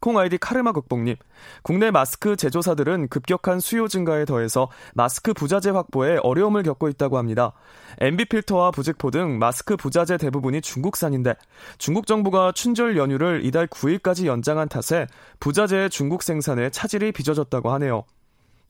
[0.00, 1.16] 콩 아이디 카르마 극복님,
[1.62, 7.52] 국내 마스크 제조사들은 급격한 수요 증가에 더해서 마스크 부자재 확보에 어려움을 겪고 있다고 합니다.
[8.00, 11.34] MB 필터와 부직포 등 마스크 부자재 대부분이 중국산인데
[11.78, 15.06] 중국 정부가 춘절 연휴를 이달 9일까지 연장한 탓에
[15.40, 18.04] 부자재의 중국 생산에 차질이 빚어졌다고 하네요.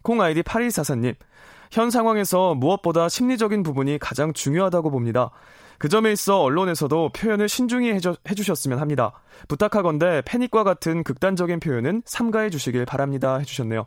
[0.02, 1.16] 콩 아이디 8144님,
[1.70, 5.30] 현 상황에서 무엇보다 심리적인 부분이 가장 중요하다고 봅니다.
[5.78, 9.12] 그 점에 있어 언론에서도 표현을 신중히 해주, 해주셨으면 합니다.
[9.48, 13.36] 부탁하건대 패닉과 같은 극단적인 표현은 삼가해 주시길 바랍니다.
[13.38, 13.86] 해주셨네요.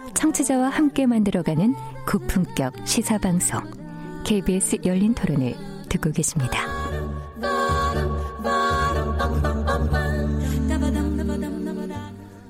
[0.21, 1.73] 청취자와 함께 만들어가는
[2.07, 3.59] 고품격 시사방송
[4.23, 5.55] KBS 열린 토론을
[5.89, 6.59] 듣고 계십니다.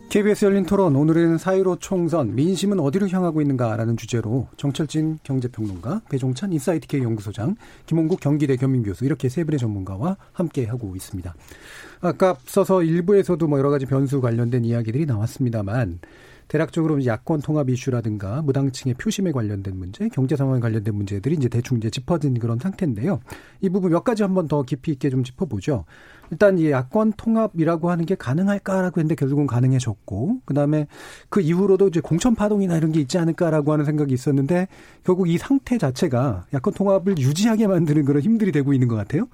[0.09, 7.01] KBS 열린 토론 오늘은 4.15 총선 민심은 어디로 향하고 있는가라는 주제로 정철진 경제평론가 배종찬 인사이트K
[7.01, 7.55] 연구소장
[7.85, 11.33] 김홍국 경기대 겸임교수 이렇게 세 분의 전문가와 함께 하고 있습니다.
[12.01, 15.99] 아까 써서 일부에서도 뭐 여러 가지 변수 관련된 이야기들이 나왔습니다만
[16.51, 21.89] 대략적으로 야권 통합 이슈라든가 무당층의 표심에 관련된 문제, 경제 상황에 관련된 문제들이 이제 대충 이제
[21.89, 23.21] 짚어진 그런 상태인데요.
[23.61, 25.85] 이 부분 몇 가지 한번 더 깊이 있게 좀 짚어보죠.
[26.29, 30.87] 일단 이 야권 통합이라고 하는 게 가능할까라고 했는데 결국은 가능해졌고, 그 다음에
[31.29, 34.67] 그 이후로도 이제 공천 파동이나 이런 게 있지 않을까라고 하는 생각이 있었는데
[35.05, 39.27] 결국 이 상태 자체가 야권 통합을 유지하게 만드는 그런 힘들이 되고 있는 것 같아요.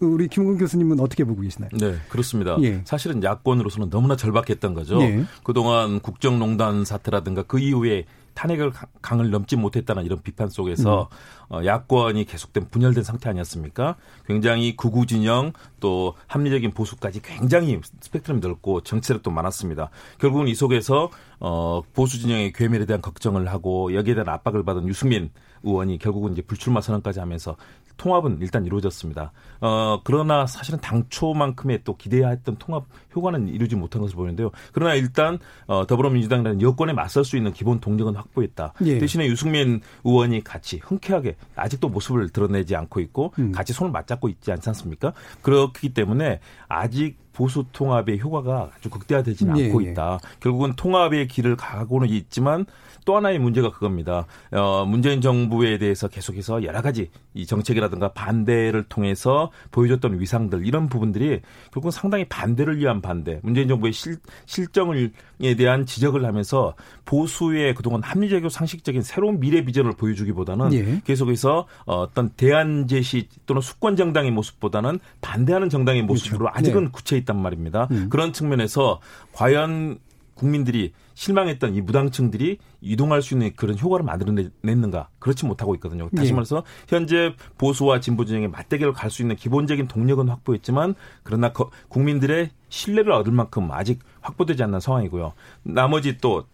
[0.00, 1.70] 우리 김웅 교수님은 어떻게 보고 계시나요?
[1.72, 2.56] 네, 그렇습니다.
[2.62, 2.82] 예.
[2.84, 5.00] 사실은 야권으로서는 너무나 절박했던 거죠.
[5.02, 5.24] 예.
[5.44, 8.72] 그동안 국정농단 사태라든가 그 이후에 탄핵을
[9.02, 11.10] 강을 넘지 못했다는 이런 비판 속에서
[11.50, 11.56] 음.
[11.56, 13.96] 어, 야권이 계속된 분열된 상태 아니었습니까?
[14.26, 19.90] 굉장히 구구 진영 또 합리적인 보수까지 굉장히 스펙트럼이 넓고 정체력도 많았습니다.
[20.18, 25.30] 결국은 이 속에서 어, 보수 진영의 괴멸에 대한 걱정을 하고 여기에 대한 압박을 받은 유승민
[25.62, 27.56] 의원이 결국은 이제 불출마 선언까지 하면서
[28.00, 29.30] 통합은 일단 이루어졌습니다.
[29.60, 34.50] 어, 그러나 사실은 당초만큼의 또 기대했던 통합 효과는 이루지 못한 것으로 보이는데요.
[34.72, 38.72] 그러나 일단 어, 더불어민주당이라는 여권에 맞설 수 있는 기본 동력은 확보했다.
[38.86, 38.98] 예.
[38.98, 43.52] 대신에 유승민 의원이 같이 흔쾌하게 아직도 모습을 드러내지 않고 있고 음.
[43.52, 45.12] 같이 손을 맞잡고 있지 않지 않습니까?
[45.42, 50.18] 그렇기 때문에 아직 보수 통합의 효과가 아주 극대화되지는 예, 않고 있다.
[50.22, 50.28] 예.
[50.40, 52.66] 결국은 통합의 길을 가고는 있지만
[53.06, 54.26] 또 하나의 문제가 그겁니다.
[54.52, 61.40] 어, 문재인 정부에 대해서 계속해서 여러 가지 이 정책이라든가 반대를 통해서 보여줬던 위상들 이런 부분들이
[61.72, 66.74] 결국 상당히 반대를 위한 반대, 문재인 정부의 실, 실정을에 대한 지적을 하면서
[67.06, 71.00] 보수의 그동안 합리적이고 상식적인 새로운 미래 비전을 보여주기보다는 예.
[71.04, 76.58] 계속해서 어떤 대안 제시 또는 수권 정당의 모습보다는 반대하는 정당의 모습으로 그렇죠.
[76.58, 77.16] 아직은 네.
[77.16, 77.86] 있단 말입니다.
[77.90, 78.08] 음.
[78.10, 79.00] 그런 측면에서
[79.32, 79.98] 과연
[80.34, 86.08] 국민들이 실망했던 이 무당층들이 이동할 수 있는 그런 효과를 만들어냈는가 그렇지 못하고 있거든요.
[86.16, 86.32] 다시 예.
[86.32, 91.52] 말해서 현재 보수와 진보 진영의 맞대결을 갈 수 있는 기본적인 동력은 확보했지만 그러나
[91.88, 95.34] 국민들의 신뢰를 얻을 만큼 아직 확보되지 않는 상황이고요.
[95.62, 96.46] 나머지 또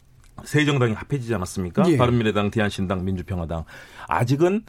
[0.44, 1.84] 세 정당이 합해지지 않았습니까?
[1.88, 1.96] 예.
[1.96, 3.64] 바른미래당, 대한신당, 민주평화당
[4.08, 4.64] 아직은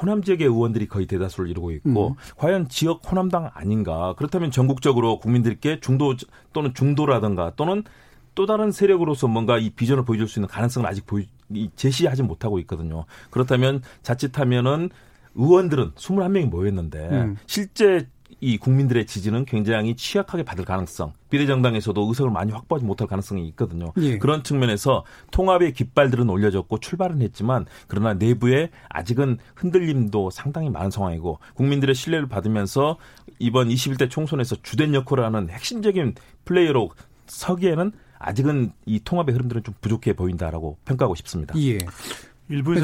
[0.00, 2.14] 호남 지역의 의원들이 거의 대다수를 이루고 있고 음.
[2.36, 4.14] 과연 지역 호남당 아닌가?
[4.16, 6.14] 그렇다면 전국적으로 국민들께 중도
[6.52, 7.84] 또는 중도라든가 또는
[8.34, 11.28] 또 다른 세력으로서 뭔가 이 비전을 보여줄 수 있는 가능성을 아직 보이,
[11.76, 13.04] 제시하지 못하고 있거든요.
[13.30, 14.90] 그렇다면 자칫하면은
[15.34, 17.36] 의원들은 21명이 모였는데 음.
[17.46, 18.06] 실제
[18.42, 23.92] 이 국민들의 지지는 굉장히 취약하게 받을 가능성, 비례정당에서도 의석을 많이 확보하지 못할 가능성이 있거든요.
[23.98, 24.18] 예.
[24.18, 31.94] 그런 측면에서 통합의 깃발들은 올려졌고 출발은 했지만 그러나 내부에 아직은 흔들림도 상당히 많은 상황이고 국민들의
[31.94, 32.96] 신뢰를 받으면서
[33.38, 36.90] 이번 21대 총선에서 주된 역할을 하는 핵심적인 플레이어로
[37.28, 41.54] 서기에는 아직은 이 통합의 흐름들은 좀 부족해 보인다라고 평가하고 싶습니다.
[41.58, 41.78] 예.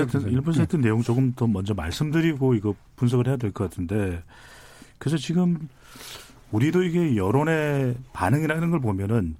[0.05, 0.87] 했던, 일부에서 했던 네.
[0.87, 4.23] 내용 조금 더 먼저 말씀드리고 이거 분석을 해야 될 것 같은데
[4.99, 5.69] 그래서 지금
[6.51, 9.37] 우리도 이게 여론의 반응이라는 걸 보면은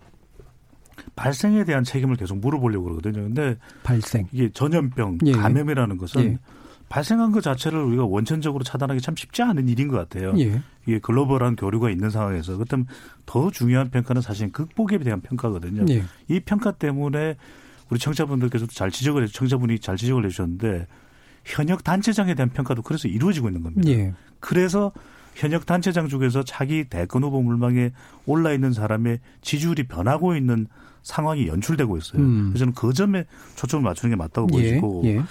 [1.17, 3.23] 발생에 대한 책임을 계속 물어보려고 그러거든요.
[3.25, 5.33] 근데 발생 이게 전염병, 예.
[5.33, 6.39] 감염이라는 것은 예.
[6.89, 10.33] 발생한 것 자체를 우리가 원천적으로 차단하기 참 쉽지 않은 일인 것 같아요.
[10.39, 10.61] 예.
[10.87, 12.87] 이게 글로벌한 교류가 있는 상황에서 그렇다면
[13.27, 15.85] 더 중요한 평가는 사실 극복에 대한 평가거든요.
[15.91, 16.05] 예.
[16.29, 17.37] 이 평가 때문에
[17.91, 20.87] 우리 청자분들께서도 잘 지적을 해 청자분이 잘 지적을 해주셨는데
[21.45, 23.89] 현역 단체장에 대한 평가도 그래서 이루어지고 있는 겁니다.
[23.91, 24.15] 예.
[24.41, 24.93] 그래서
[25.39, 27.93] 현역 단체장 중에서 자기 대권 후보 물망에
[28.27, 30.67] 올라 있는 사람의 지지율이 변하고 있는
[31.03, 32.21] 상황이 연출되고 있어요.
[32.21, 32.49] 음.
[32.49, 33.25] 그래서 저는 그 점에
[33.55, 34.81] 초점을 맞추는 게 맞다고 예.
[34.81, 35.23] 보이고 예.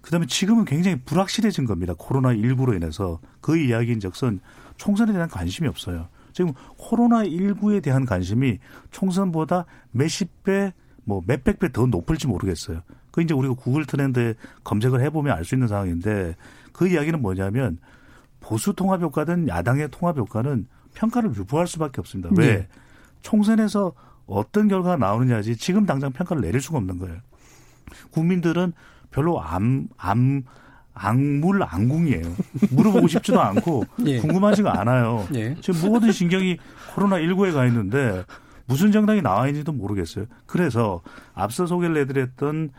[0.00, 1.92] 그다음에 지금은 굉장히 불확실해진 겁니다.
[1.98, 4.38] 코로나 19로 인해서 그 이야기인 적선
[4.76, 6.06] 총선에 대한 관심이 없어요.
[6.32, 8.58] 지금 코로나 19에 대한 관심이
[8.92, 10.72] 총선보다 몇십 배,
[11.04, 12.80] 뭐 몇백 배 더 높을지 모르겠어요.
[13.10, 16.36] 그 이제 우리가 구글 트렌드 검색을 해보면 알 수 있는 상황인데
[16.72, 17.78] 그 이야기는 뭐냐면
[18.42, 22.30] 보수 통합 효과든 야당의 통합 효과는 평가를 유보할 수밖에 없습니다.
[22.36, 22.56] 왜?
[22.56, 22.68] 네.
[23.22, 23.92] 총선에서
[24.26, 27.18] 어떤 결과가 나오느냐지 지금 당장 평가를 내릴 수가 없는 거예요.
[28.10, 28.72] 국민들은
[29.10, 30.42] 별로 암, 암,
[30.94, 32.34] 안물 안궁이에요.
[32.70, 34.20] 물어보고 싶지도 않고 예.
[34.20, 35.26] 궁금하지가 않아요.
[35.34, 35.54] 예.
[35.60, 36.58] 지금 모든 신경이
[36.94, 38.24] 코로나 19에 가 있는데
[38.66, 40.26] 무슨 정당이 나와 있는지도 모르겠어요.
[40.46, 41.00] 그래서
[41.34, 42.70] 앞서 소개를 해드렸던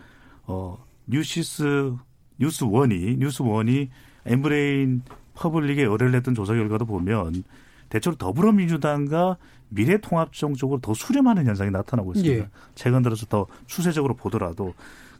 [0.45, 1.93] 어 뉴시스
[2.39, 3.89] 뉴스 원이 뉴스 원이
[4.25, 5.01] 엠브레인
[5.35, 7.43] 퍼블릭에 의뢰를 냈던 조사 결과도 보면
[7.89, 9.37] 대체로 더불어민주당과
[9.69, 12.43] 미래통합정 쪽으로 더 수렴하는 현상이 나타나고 있습니다.
[12.43, 12.49] 예.
[12.75, 14.73] 최근 들어서 더 추세적으로 보더라도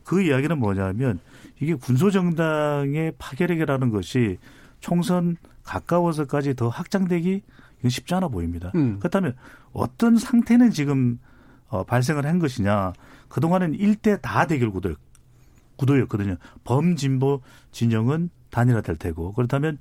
[0.03, 1.20] 그 이야기는 뭐냐면
[1.59, 4.38] 이게 군소정당의 파괴력이라는 것이
[4.80, 7.41] 총선 가까워서까지 더 확장되기
[7.80, 8.72] 이건 쉽지 않아 보입니다.
[8.76, 8.99] 음.
[8.99, 9.36] 그렇다면
[9.72, 11.20] 어떤 상태는 지금
[11.68, 12.93] 어, 발생을 한 것이냐.
[13.30, 14.93] 그동안은 일대 다 대결 구도,
[15.78, 16.36] 구도였거든요.
[16.64, 17.41] 범진보
[17.72, 19.80] 진영은 단일화될 테고 그렇다면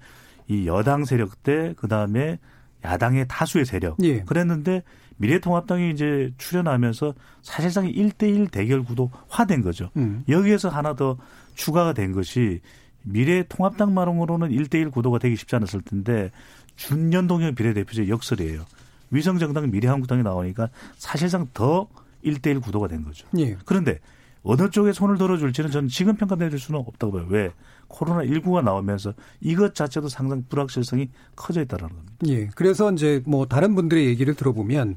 [0.53, 2.39] 이 여당 세력 대 그다음에
[2.85, 4.23] 야당의 다수의 세력 예.
[4.23, 4.83] 그랬는데
[5.17, 9.91] 미래통합당이 이제 출연하면서 사실상 1대1 대결 구도 화된 거죠.
[9.97, 10.25] 음.
[10.29, 11.17] 여기에서 하나 더
[11.55, 12.61] 추가가 된 것이
[13.03, 16.31] 미래통합당만으로는 1대1 구도가 되기 쉽지 않았을 텐데
[16.77, 18.65] 준연동형 비례대표제 역설이에요.
[19.11, 21.89] 위성정당 미래한국당이 나오니까 사실상 더
[22.25, 23.27] 1대1 구도가 된 거죠.
[23.39, 23.57] 예.
[23.65, 24.01] 그런데
[24.43, 27.27] 어느 쪽에 손을 들어줄지는 저는 지금 평가 내릴 수는 없다고 봐요.
[27.29, 27.51] 왜?
[27.93, 32.13] 코로나19가 나오면서 이것 자체도 상당 불확실성이 커져 있다는 겁니다.
[32.29, 32.49] 예.
[32.55, 34.97] 그래서 이제 뭐 다른 분들의 얘기를 들어보면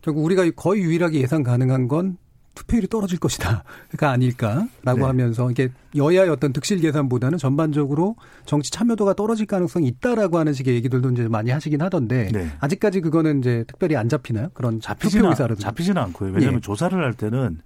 [0.00, 2.16] 결국 우리가 거의 유일하게 예상 가능한 건
[2.58, 5.02] 투표율이 떨어질 것이다가 아닐까라고 네.
[5.04, 8.16] 하면서 이게 여야의 어떤 득실 계산보다는 전반적으로
[8.46, 12.50] 정치 참여도가 떨어질 가능성이 있다라고 하는 식의 얘기들도 이제 많이 하시긴 하던데 네.
[12.58, 14.48] 아직까지 그거는 이제 특별히 안 잡히나요?
[14.54, 16.32] 그런 잡히지는, 잡히지는 않고요.
[16.32, 16.60] 왜냐하면 예.
[16.60, 17.60] 조사를 할 때는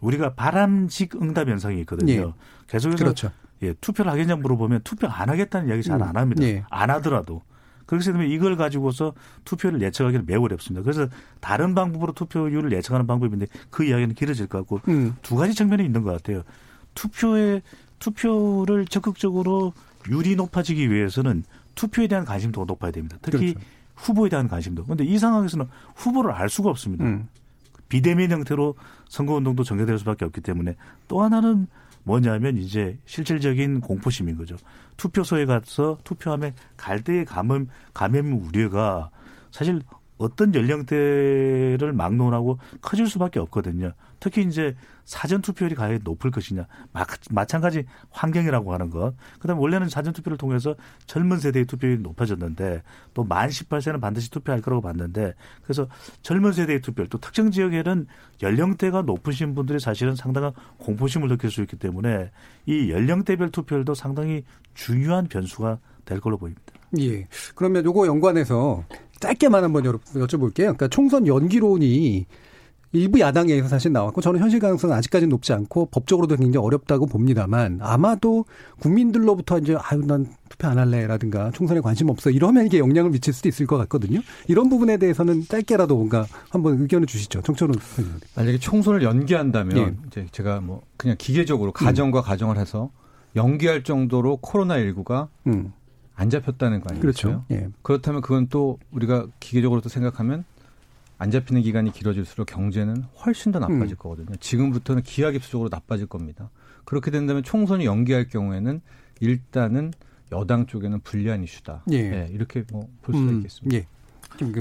[0.00, 2.12] 우리가 바람직 응답 현상이 있거든요.
[2.12, 2.32] 예.
[2.68, 3.30] 계속해서 그렇죠.
[3.62, 6.42] 예, 투표를 하겠냐 물어보면 투표 안 하겠다는 이야기 잘 안 합니다.
[6.44, 6.64] 예.
[6.70, 7.42] 안 하더라도.
[7.86, 10.82] 그렇기 때문에 이걸 가지고서 투표를 예측하기는 매우 어렵습니다.
[10.84, 11.08] 그래서
[11.40, 15.16] 다른 방법으로 투표율을 예측하는 방법인데 그 이야기는 길어질 것 같고 음.
[15.22, 16.42] 두 가지 측면이 있는 것 같아요.
[16.94, 17.62] 투표에
[17.98, 19.72] 투표를 적극적으로
[20.10, 21.44] 유리 높아지기 위해서는
[21.74, 23.16] 투표에 대한 관심도가 높아야 됩니다.
[23.22, 23.60] 특히 그렇죠.
[23.96, 24.84] 후보에 대한 관심도.
[24.84, 27.04] 그런데 이 상황에서는 후보를 알 수가 없습니다.
[27.04, 27.28] 음.
[27.88, 28.74] 비대면 형태로
[29.08, 30.76] 선거운동도 전개될 수밖에 없기 때문에
[31.08, 31.66] 또 하나는
[32.08, 34.56] 뭐냐면 이제 실질적인 공포심인 거죠.
[34.96, 39.10] 투표소에 가서 투표하면 갈대의 감염, 감염 우려가
[39.50, 39.82] 사실
[40.16, 43.92] 어떤 연령대를 막론하고 커질 수밖에 없거든요.
[44.20, 46.66] 특히 이제 사전 투표율이 과연 높을 것이냐.
[46.92, 49.14] 마, 마찬가지 환경이라고 하는 것.
[49.38, 50.74] 그다음에 원래는 사전 투표를 통해서
[51.06, 52.82] 젊은 세대의 투표율이 높아졌는데
[53.14, 55.86] 또 만 18세는 반드시 투표할 거라고 봤는데 그래서
[56.22, 58.06] 젊은 세대의 투표율 또 특정 지역에는
[58.42, 62.30] 연령대가 높으신 분들이 사실은 상당한 공포심을 느낄 수 있기 때문에
[62.66, 64.44] 이 연령대별 투표율도 상당히
[64.74, 66.62] 중요한 변수가 될 걸로 보입니다.
[67.00, 67.26] 예.
[67.54, 68.84] 그러면 요거 연관해서
[69.20, 70.54] 짧게만 한번 여쭤- 여쭤볼게요.
[70.54, 72.26] 그러니까 총선 연기론이
[72.92, 78.46] 일부 야당에서 사실 나왔고 저는 현실 가능성은 아직까지는 높지 않고 법적으로도 굉장히 어렵다고 봅니다만 아마도
[78.80, 83.48] 국민들로부터 이제 아유 난 투표 안 할래라든가 총선에 관심 없어 이러면 이게 영향을 미칠 수도
[83.48, 84.20] 있을 것 같거든요.
[84.46, 87.42] 이런 부분에 대해서는 짧게라도 뭔가 한번 의견을 주시죠.
[87.42, 88.20] 정철훈 선생님.
[88.34, 89.94] 만약에 총선을 연기한다면 예.
[90.06, 92.90] 이제 제가 뭐 그냥 기계적으로 가정과 가정을 해서
[93.36, 95.72] 연기할 정도로 코로나 19가 음.
[96.14, 97.00] 안 잡혔다는 거 아니겠어요?
[97.00, 97.44] 그렇죠.
[97.50, 97.68] 예.
[97.82, 100.44] 그렇다면 그건 또 우리가 기계적으로 또 생각하면
[101.18, 103.96] 안 잡히는 기간이 길어질수록 경제는 훨씬 더 나빠질 음.
[103.98, 104.36] 거거든요.
[104.36, 106.50] 지금부터는 기하급수적으로 나빠질 겁니다.
[106.84, 108.80] 그렇게 된다면 총선이 연기할 경우에는
[109.20, 109.92] 일단은
[110.32, 111.84] 여당 쪽에는 불리한 이슈다.
[111.92, 112.28] 예.
[112.30, 113.76] 이렇게 뭐볼 수가 음, 있겠습니다.
[113.76, 113.86] 예.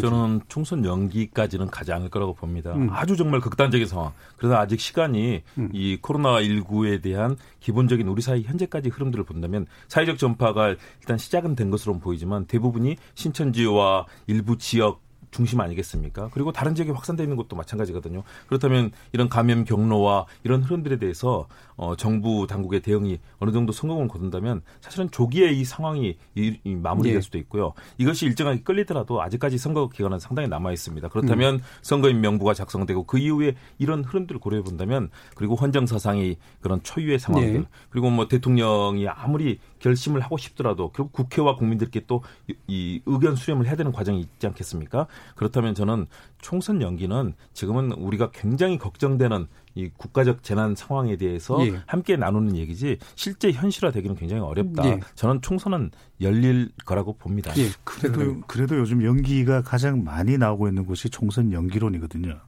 [0.02, 2.74] 저는 총선 연기까지는 가지 않을 거라고 봅니다.
[2.74, 2.90] 음.
[2.92, 4.12] 아주 정말 극단적인 상황.
[4.38, 5.70] 그래서 아직 시간이 음.
[5.74, 12.00] 이 코로나19에 대한 기본적인 우리 사회 현재까지 흐름들을 본다면 사회적 전파가 일단 시작은 된 것으로
[12.00, 15.07] 보이지만 대부분이 신천지와 일부 지역
[15.38, 16.32] 중심 아니겠습니까?
[16.34, 18.24] 그리고 다른 지역에 확산되어 있는 것도 마찬가지거든요.
[18.48, 24.64] 그렇다면 이런 감염 경로와 이런 흐름들에 대해서 어, 정부 당국의 대응이 어느 정도 성공을 거둔다면
[24.82, 27.22] 사실은 조기에 이 상황이 이, 이 마무리될 예.
[27.22, 27.74] 수도 있고요.
[28.00, 31.08] 이것이 일정하게 끌리더라도 아직까지 선거 기간은 상당히 남아 있습니다.
[31.10, 37.20] 그렇다면 선거인 명부가 작성되고 그 이후에 이런 흐름들을 고려해 본다면 그리고 헌정 사상이 그런 초유의
[37.20, 37.64] 상황들 예.
[37.92, 42.22] 그리고 뭐 대통령이 아무리 결심을 하고 싶더라도 결국 국회와 국민들께 또
[42.68, 45.08] 이 의견 수렴을 해야 되는 과정이 있지 않겠습니까?
[45.36, 46.08] 그렇다면 저는
[46.42, 51.80] 총선 연기는 지금은 우리가 굉장히 걱정되는 이 국가적 재난 상황에 대해서 예.
[51.86, 54.88] 함께 나누는 얘기지 실제 현실화 되기는 굉장히 어렵다.
[54.88, 55.00] 예.
[55.16, 57.54] 저는 총선은 열릴 거라고 봅니다.
[57.58, 57.70] 예.
[57.84, 62.40] 그래도 그래도 요즘 연기가 가장 많이 나오고 있는 곳이 총선 연기론이거든요.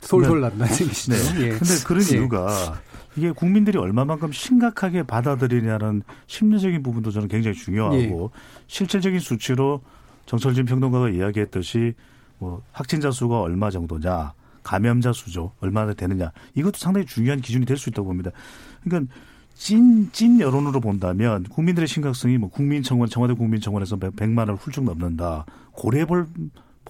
[0.00, 1.12] 솔솔 난다는 얘기시죠.
[1.12, 1.40] 네.
[1.44, 1.48] 예.
[1.50, 2.16] 근데 그런 예.
[2.16, 2.80] 이유가
[3.16, 7.96] 이게 국민들이 얼마만큼 심각하게 받아들이냐는 심리적인 부분도 저는 굉장히 중요하고
[8.34, 8.40] 예.
[8.66, 9.80] 실질적인 수치로
[10.26, 11.94] 정철진 평론가가 이야기했듯이
[12.38, 14.32] 뭐 확진자 수가 얼마 정도냐,
[14.62, 18.30] 감염자 수죠 얼마나 되느냐 이것도 상당히 중요한 기준이 될 수 있다고 봅니다.
[18.82, 19.12] 그러니까
[19.54, 25.44] 찐, 찐 여론으로 본다면 국민들의 심각성이 뭐 국민청원, 청와대 국민청원에서 100만 원을 훌쩍 넘는다.
[25.72, 26.28] 고려해볼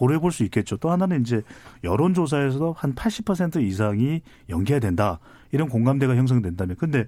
[0.00, 0.78] 고려해 볼 수 있겠죠.
[0.78, 1.42] 또 하나는 이제
[1.84, 5.18] 여론조사에서도 한 80% 이상이 연기해야 된다.
[5.52, 6.76] 이런 공감대가 형성된다면.
[6.76, 7.04] 근데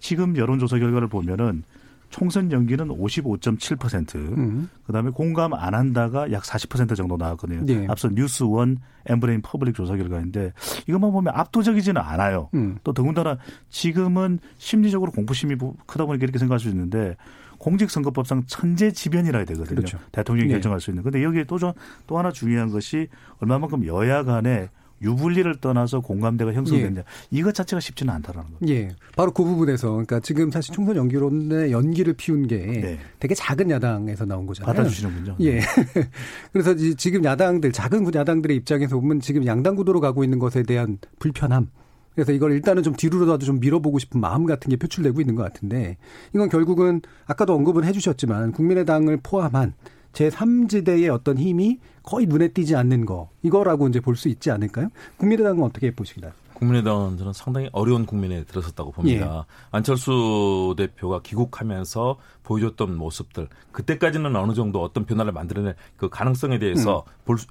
[0.00, 1.62] 지금 여론조사 결과를 보면은
[2.10, 4.68] 총선 연기는 55.7%, 음.
[4.86, 7.64] 그다음에 공감 안 한다가 약 40% 정도 나왔거든요.
[7.64, 7.86] 네.
[7.88, 10.52] 앞서 뉴스원 엠브레인 퍼블릭 조사 결과인데
[10.88, 12.48] 이것만 보면 압도적이지는 않아요.
[12.54, 12.76] 음.
[12.84, 13.38] 또 더군다나
[13.70, 15.56] 지금은 심리적으로 공포심이
[15.86, 17.16] 크다 보니까 이렇게 생각할 수 있는데
[17.58, 19.76] 공직선거법상 천재지변이라 해야 되거든요.
[19.76, 19.98] 그렇죠.
[20.12, 20.54] 대통령이 네.
[20.54, 21.02] 결정할 수 있는.
[21.02, 21.74] 근데 여기에 또, 저-
[22.06, 23.08] 또 하나 중요한 것이
[23.40, 24.68] 얼마만큼 여야 간의
[25.02, 27.04] 유불리를 떠나서 공감대가 형성됐냐 예.
[27.30, 28.72] 이것 자체가 쉽지는 않다라는 거죠.
[28.72, 32.98] 예, 바로 그 부분에서 그러니까 지금 사실 총선 연기론의 연기를 피운 게 네.
[33.20, 34.72] 되게 작은 야당에서 나온 거잖아요.
[34.74, 35.36] 받아주시는군요.
[35.42, 35.60] 예.
[36.50, 41.68] 그래서 지금 야당들 작은 야당들의 입장에서 보면 지금 양당 구도로 가고 있는 것에 대한 불편함.
[42.16, 45.98] 그래서 이걸 일단은 좀 뒤로라도 좀 밀어보고 싶은 마음 같은 게 표출되고 있는 것 같은데
[46.34, 49.74] 이건 결국은 아까도 언급은 해주셨지만 국민의당을 포함한
[50.14, 54.88] 제3지대의 어떤 힘이 거의 눈에 띄지 않는 거 이거라고 이제 볼 수 있지 않을까요?
[55.18, 56.32] 국민의당은 어떻게 보시나요?
[56.54, 59.44] 국민의당은 저는 상당히 어려운 국면에 들어섰다고 봅니다.
[59.46, 59.54] 예.
[59.72, 67.12] 안철수 대표가 귀국하면서 보여줬던 모습들 그때까지는 어느 정도 어떤 변화를 만들어낼 그 가능성에 대해서 음.
[67.26, 67.46] 볼 수,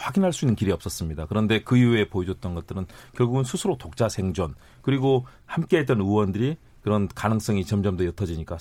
[0.00, 1.26] 확인할 수 있는 길이 없었습니다.
[1.26, 7.96] 그런데 그 이후에 보여줬던 것들은 결국은 스스로 독자 생존 그리고 함께했던 의원들이 그런 가능성이 점점
[7.96, 8.56] 더 옅어지니까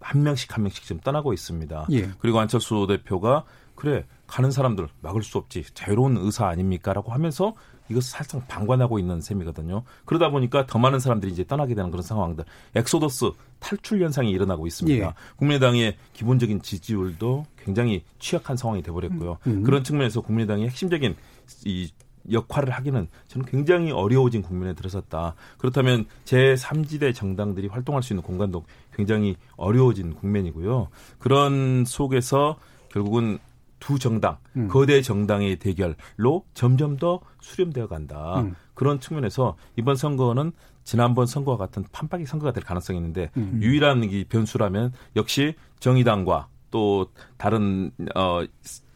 [0.00, 1.86] 한 명씩 한 명씩 지금 떠나고 있습니다.
[1.92, 2.10] 예.
[2.18, 7.54] 그리고 안철수 대표가 그래 가는 사람들 막을 수 없지 자유로운 의사 아닙니까라고 하면서
[7.88, 9.82] 이것을 살짝 방관하고 있는 셈이거든요.
[10.04, 15.06] 그러다 보니까 더 많은 사람들이 이제 떠나게 되는 그런 상황들, 엑소더스 탈출 현상이 일어나고 있습니다.
[15.06, 15.12] 예.
[15.36, 19.38] 국민의당의 기본적인 지지율도 굉장히 취약한 상황이 돼버렸고요.
[19.46, 19.52] 음.
[19.52, 19.62] 음.
[19.62, 21.16] 그런 측면에서 국민의당의 핵심적인
[21.64, 21.90] 이
[22.30, 25.34] 역할을 하기는 저는 굉장히 어려워진 국면에 들어섰다.
[25.58, 28.64] 그렇다면 제3지대 정당들이 활동할 수 있는 공간도
[28.94, 30.88] 굉장히 어려워진 국면이고요.
[31.18, 32.56] 그런 속에서
[32.88, 33.38] 결국은
[33.84, 34.66] 두 정당, 음.
[34.68, 38.40] 거대 정당의 대결로 점점 더 수렴되어 간다.
[38.40, 38.54] 음.
[38.72, 40.52] 그런 측면에서 이번 선거는
[40.84, 43.58] 지난번 선거와 같은 판박이 선거가 될 가능성이 있는데 음.
[43.60, 47.06] 유일한 이 변수라면 역시 정의당과 또
[47.36, 48.42] 다른 어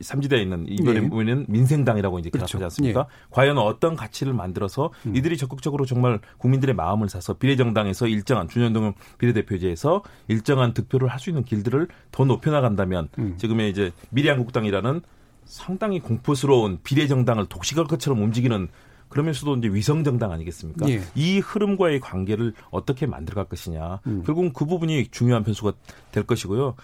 [0.00, 1.08] 삼지대에 있는 이번에 예.
[1.08, 2.58] 보면 민생당이라고 이제 그렇죠.
[2.58, 3.06] 결합하지 않습니까?
[3.08, 3.26] 예.
[3.30, 5.14] 과연 어떤 가치를 만들어서 음.
[5.14, 11.44] 이들이 적극적으로 정말 국민들의 마음을 사서 비례정당에서 일정한 준현동 비례대표제에서 일정한 득표를 할 수 있는
[11.44, 13.36] 길들을 더 높여 나간다면 음.
[13.38, 15.00] 지금의 이제 미래한국당이라는
[15.44, 18.68] 상당히 공포스러운 비례정당을 독식할 것처럼 움직이는
[19.08, 20.88] 그러면서도 이제 위성 정당 아니겠습니까?
[20.90, 21.00] 예.
[21.14, 24.00] 이 흐름과의 관계를 어떻게 만들어갈 것이냐.
[24.06, 24.22] 음.
[24.24, 25.72] 결국은 그 부분이 중요한 변수가
[26.12, 26.74] 될 것이고요.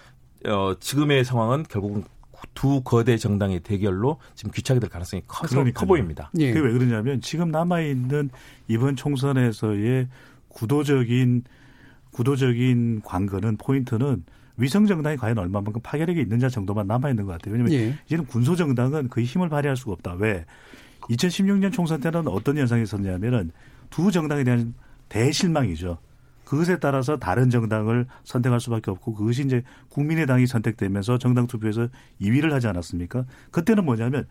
[0.45, 2.03] 어, 지금의 상황은 결국은
[2.53, 6.29] 두 거대 정당의 대결로 지금 귀착이 될 가능성이 커서 커 보입니다.
[6.37, 6.53] 예.
[6.53, 8.29] 그게 왜 그러냐면 지금 남아 있는
[8.67, 10.07] 이번 총선에서의
[10.49, 11.43] 구도적인
[12.11, 14.23] 구도적인 관건은 포인트는
[14.57, 17.53] 위성 정당이 과연 얼마만큼 파괴력이 있느냐 정도만 남아 있는 것 같아요.
[17.53, 17.95] 왜냐하면 예.
[18.05, 20.13] 이제는 군소 정당은 거의 힘을 발휘할 수가 없다.
[20.13, 20.45] 왜?
[21.01, 23.51] 2016년 총선 때는 어떤 현상이 있었냐면은
[23.89, 24.73] 두 정당에 대한
[25.09, 25.97] 대실망이죠.
[26.45, 31.89] 그것에 따라서 다른 정당을 선택할 수밖에 없고 그것이 이제 국민의당이 선택되면서 정당 투표에서
[32.21, 33.25] 2위를 하지 않았습니까?
[33.51, 34.27] 그때는 뭐냐면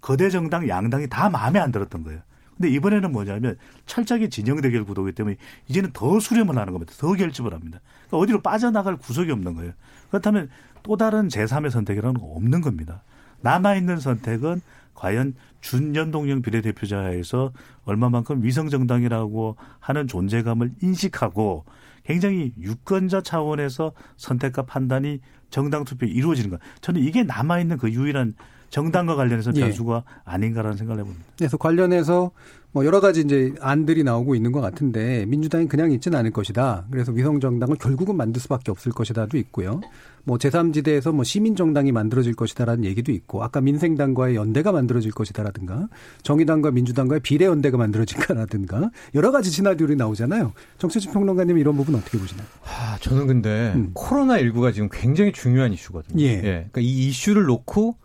[0.00, 2.20] 거대 정당 양당이 다 마음에 안 들었던 거예요.
[2.56, 5.36] 근데 이번에는 뭐냐면 철저하게 진영 대결 구도이기 때문에
[5.68, 6.92] 이제는 더 수렴을 하는 겁니다.
[6.98, 7.80] 더 결집을 합니다.
[8.06, 9.72] 그러니까 어디로 빠져나갈 구석이 없는 거예요.
[10.10, 10.48] 그렇다면
[10.82, 13.02] 또 다른 제3의 선택이라는 건 없는 겁니다.
[13.40, 14.60] 남아있는 선택은
[14.94, 17.52] 과연 준연동형 비례대표자에서
[17.84, 21.64] 얼마만큼 위성정당이라고 하는 존재감을 인식하고
[22.04, 25.20] 굉장히 유권자 차원에서 선택과 판단이
[25.50, 26.60] 정당 투표에 이루어지는 것.
[26.80, 28.34] 저는 이게 남아있는 그 유일한
[28.72, 29.60] 정당과 관련해서 예.
[29.60, 30.20] 변수가 예.
[30.24, 31.24] 아닌가라는 생각을 해봅니다.
[31.36, 32.32] 그래서 관련해서
[32.72, 36.86] 뭐 여러 가지 이제 안들이 나오고 있는 것 같은데 민주당이 그냥 있지는 않을 것이다.
[36.90, 39.82] 그래서 위성 정당을 결국은 만들 수밖에 없을 것이다도 있고요.
[40.24, 45.88] 뭐 제3지대에서 뭐 시민 정당이 만들어질 것이다라는 얘기도 있고 아까 민생당과의 연대가 만들어질 것이다라든가
[46.22, 50.54] 정의당과 민주당과의 비례 연대가 만들어질까라든가 여러 가지 시나리오들이 나오잖아요.
[50.78, 52.46] 정치적 평론가님 이런 부분 어떻게 보시나요?
[52.64, 53.90] 아, 저는 근데 음.
[53.92, 56.22] 코로나 19가 지금 굉장히 중요한 이슈거든요.
[56.22, 56.28] 예.
[56.28, 56.40] 예.
[56.40, 57.96] 그러니까 이 이슈를 놓고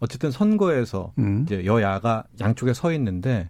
[0.00, 1.42] 어쨌든 선거에서 음.
[1.46, 3.48] 이제 여야가 양쪽에 서 있는데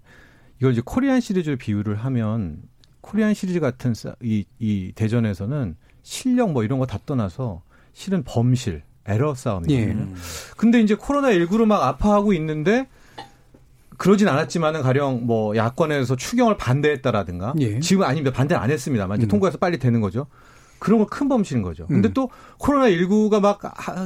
[0.59, 2.63] 이걸 이제 코리안 시리즈를 비유를 하면
[3.01, 9.35] 코리안 시리즈 같은 이, 이 대전에서는 실력 뭐 이런 거 다 떠나서 실은 범실, 에러
[9.35, 10.03] 싸움이거든요.
[10.03, 10.15] 예.
[10.57, 12.87] 근데 이제 코로나 19로 막 아파하고 있는데
[13.97, 17.81] 그러진 않았지만은 가령 뭐 야권에서 추경을 반대했다라든가 예.
[17.81, 19.29] 지금 아닙니다 반대 안 했습니다만 이제 음.
[19.29, 20.27] 통과해서 빨리 되는 거죠.
[20.79, 21.87] 그런 거큰 범실인 거죠.
[21.87, 22.13] 근데 음.
[22.15, 23.61] 또 코로나 19가 막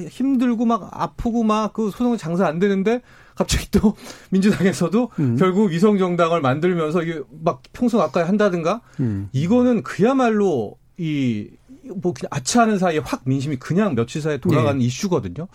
[0.08, 3.00] 힘들고 막 아프고 막 그 소송 장사 안 되는데
[3.34, 3.94] 갑자기 또
[4.30, 5.36] 민주당에서도 음.
[5.36, 9.28] 결국 위성 정당을 만들면서 이게 막 평소 가까이 한다든가 음.
[9.32, 14.84] 이거는 그야말로 이뭐 그냥 아차하는 사이에 확 민심이 그냥 며칠 사이에 돌아가는 네.
[14.84, 15.48] 이슈거든요.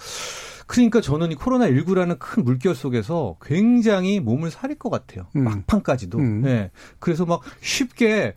[0.67, 5.27] 그러니까 저는 이 코로나 19라는 큰 물결 속에서 굉장히 몸을 사릴 것 같아요.
[5.35, 5.43] 음.
[5.43, 6.17] 막판까지도.
[6.17, 6.41] 음.
[6.41, 6.71] 네.
[6.99, 8.33] 그래서 막 쉽게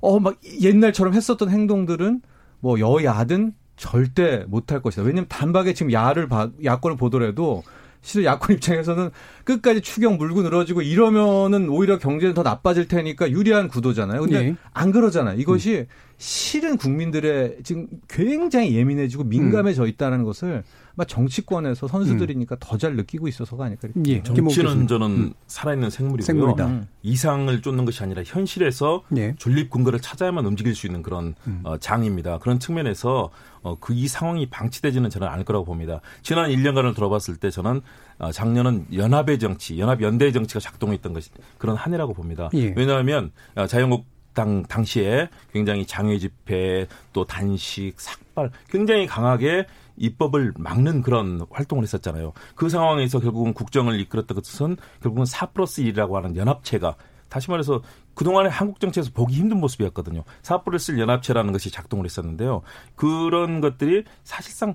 [0.00, 2.20] 어 막 옛날처럼 했었던 행동들은
[2.60, 5.02] 뭐 여야든 절대 못할 것이다.
[5.02, 7.62] 왜냐면 단박에 지금 야를 봐, 야권을 보더라도
[8.00, 9.10] 실은 야권 입장에서는
[9.44, 14.20] 끝까지 추경 물고 늘어지고 이러면은 오히려 경제는 더 나빠질 테니까 유리한 구도잖아요.
[14.22, 14.56] 근데 네.
[14.72, 15.38] 안 그러잖아요.
[15.38, 15.86] 이것이 음.
[16.16, 20.64] 실은 국민들의 지금 굉장히 예민해지고 민감해져 있다는 것을
[20.98, 23.88] 아마 정치권에서 선수들이니까 더잘 느끼고 있어서가 아닐까.
[24.06, 24.20] 예.
[24.24, 25.34] 정치는 저는 음.
[25.46, 26.26] 살아있는 생물이고요.
[26.26, 26.66] 생물이다.
[26.66, 26.86] 음.
[27.04, 29.34] 이상을 쫓는 것이 아니라 현실에서 예.
[29.38, 31.60] 존립 근거를 찾아야만 움직일 수 있는 그런 음.
[31.62, 32.38] 어, 장입니다.
[32.38, 33.30] 그런 측면에서
[33.62, 36.00] 어, 그 이 상황이 방치되지는 저는 않을 거라고 봅니다.
[36.22, 37.80] 지난 1년간을 들어봤을 때 저는
[38.18, 42.48] 어, 작년은 연합의 정치, 연합 연대의 정치가 작동했던 것이 그런 한 해라고 봅니다.
[42.54, 42.72] 예.
[42.76, 49.66] 왜냐하면 어, 자유한국 당 당시에 굉장히 장외 집회 또 단식 삭발 굉장히 강하게
[49.98, 52.32] 입법을 막는 그런 활동을 했었잖아요.
[52.54, 56.96] 그 상황에서 결국은 국정을 이끌었던 것은 결국은 4 플러스 1이라고 하는 연합체가
[57.28, 57.82] 다시 말해서
[58.14, 60.24] 그동안에 한국 정치에서 보기 힘든 모습이었거든요.
[60.42, 62.62] 4 플러스 1 연합체라는 것이 작동을 했었는데요.
[62.96, 64.74] 그런 것들이 사실상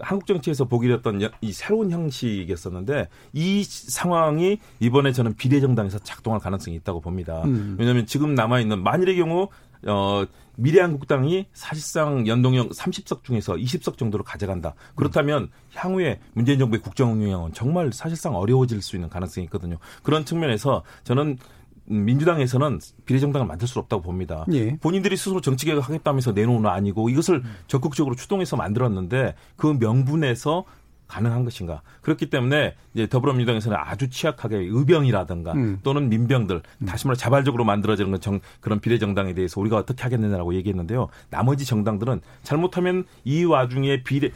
[0.00, 7.00] 한국 정치에서 보기 어렸던 이 새로운 형식이었었는데 이 상황이 이번에 저는 비례정당에서 작동할 가능성이 있다고
[7.00, 7.42] 봅니다.
[7.44, 7.76] 음.
[7.78, 9.48] 왜냐하면 지금 남아 있는 만일의 경우
[9.86, 10.24] 어
[10.56, 14.74] 미래한국당이 사실상 연동형 30석 중에서 20석 정도로 가져간다.
[14.94, 19.78] 그렇다면 향후에 문재인 정부의 국정 운영은 정말 사실상 어려워질 수 있는 가능성이 있거든요.
[20.02, 21.38] 그런 측면에서 저는
[21.84, 24.46] 민주당에서는 비례정당을 만들 수 없다고 봅니다.
[24.52, 24.76] 예.
[24.76, 30.64] 본인들이 스스로 정치개혁 하겠다면서 내놓은 건 아니고 이것을 적극적으로 추동해서 만들었는데 그 명분에서
[31.12, 31.82] 가능한 것인가.
[32.00, 35.78] 그렇기 때문에 이제 더불어민주당에서는 아주 취약하게 의병이라든가 음.
[35.82, 41.08] 또는 민병들 다시 말해 자발적으로 만들어지는 정, 그런 비례정당에 대해서 우리가 어떻게 하겠느냐라고 얘기했는데요.
[41.28, 44.30] 나머지 정당들은 잘못하면 이 와중에 비례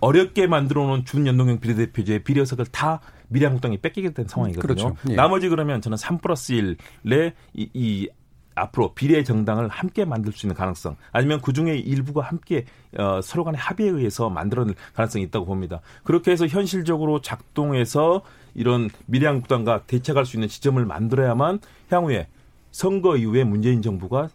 [0.00, 4.62] 어렵게 만들어 놓은 준연동형 비례대표제의 비례석을 다 미래한국당이 뺏기게 된 상황이거든요.
[4.62, 4.96] 그렇죠.
[5.10, 5.14] 예.
[5.14, 8.08] 나머지 그러면 저는 3 플러스 1의 이, 이
[8.58, 12.64] 앞으로 비례 정당을 함께 만들 수 있는 가능성 아니면 그 중에 일부가 함께
[12.96, 15.80] 어, 서로 간의 합의에 의해서 만들어낼 가능성이 있다고 봅니다.
[16.04, 18.22] 그렇게 해서 현실적으로 작동해서
[18.54, 22.28] 이런 미래한국당과 대책할 수 있는 지점을 만들어야만 향후에
[22.70, 24.28] 선거 이후에 문재인 정부가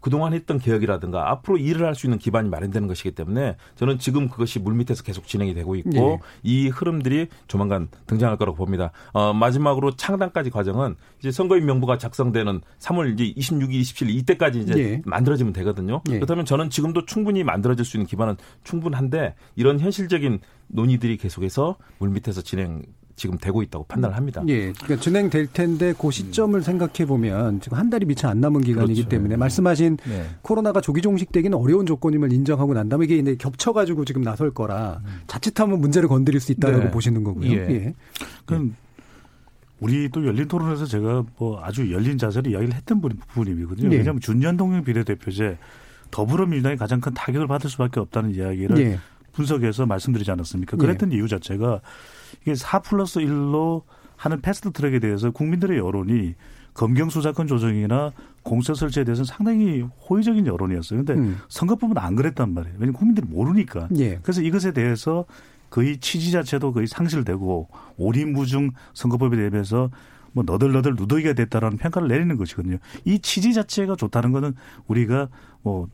[0.00, 4.58] 그동안 했던 개혁이라든가 앞으로 일을 할 수 있는 기반이 마련되는 것이기 때문에 저는 지금 그것이
[4.58, 6.18] 물밑에서 계속 진행이 되고 있고 예.
[6.42, 8.90] 이 흐름들이 조만간 등장할 거라고 봅니다.
[9.12, 15.02] 어, 마지막으로 창당까지 과정은 이제 선거인 명부가 작성되는 3월 이제 26일, 27일 이때까지 이제 예.
[15.04, 16.02] 만들어지면 되거든요.
[16.10, 16.14] 예.
[16.14, 22.82] 그렇다면 저는 지금도 충분히 만들어질 수 있는 기반은 충분한데 이런 현실적인 논의들이 계속해서 물밑에서 진행
[23.16, 24.42] 지금 되고 있다고 판단을 합니다.
[24.48, 28.94] 예, 그러니까 진행될 텐데 그 시점을 생각해 보면 지금 한 달이 미처 안 남은 기간이기
[29.02, 29.08] 그렇죠.
[29.08, 30.26] 때문에 말씀하신 네.
[30.42, 35.80] 코로나가 조기 종식되기는 어려운 조건임을 인정하고 난 다음에 이게 이제 겹쳐가지고 지금 나설 거라 자칫하면
[35.80, 36.90] 문제를 건드릴 수 있다라고 네.
[36.90, 37.50] 보시는 거고요.
[37.52, 37.56] 예.
[37.70, 37.94] 예.
[38.46, 38.74] 그럼
[39.80, 43.92] 우리 또 열린 토론에서 제가 뭐 아주 열린 자세로 이야기를 했던 부분- 부분이거든요.
[43.92, 43.98] 예.
[43.98, 45.58] 왜냐하면 준연동형 비례대표제
[46.10, 48.98] 더불어민주당이 가장 큰 타격을 받을 수밖에 없다는 이야기를 예.
[49.32, 50.76] 분석해서 말씀드리지 않았습니까?
[50.76, 50.78] 예.
[50.78, 51.80] 그랬던 이유 자체가
[52.42, 53.82] 이게 4 플러스 1로
[54.16, 56.34] 하는 패스트 트랙에 대해서 국민들의 여론이
[56.72, 61.04] 검경 수사권 조정이나 공수처 설치에 대해서는 상당히 호의적인 여론이었어요.
[61.04, 61.38] 근데 음.
[61.48, 62.74] 선거법은 안 그랬단 말이에요.
[62.78, 63.88] 왜냐하면 국민들이 모르니까.
[63.96, 64.18] 예.
[64.22, 65.24] 그래서 이것에 대해서
[65.70, 69.90] 거의 취지 자체도 거의 상실되고 오리무중 선거법에 대비해서
[70.34, 72.76] 뭐 너덜너덜 누더기가 됐다라는 평가를 내리는 것이거든요.
[73.04, 74.54] 이 취지 자체가 좋다는 거는
[74.88, 75.28] 우리가
[75.62, 75.88] 뭐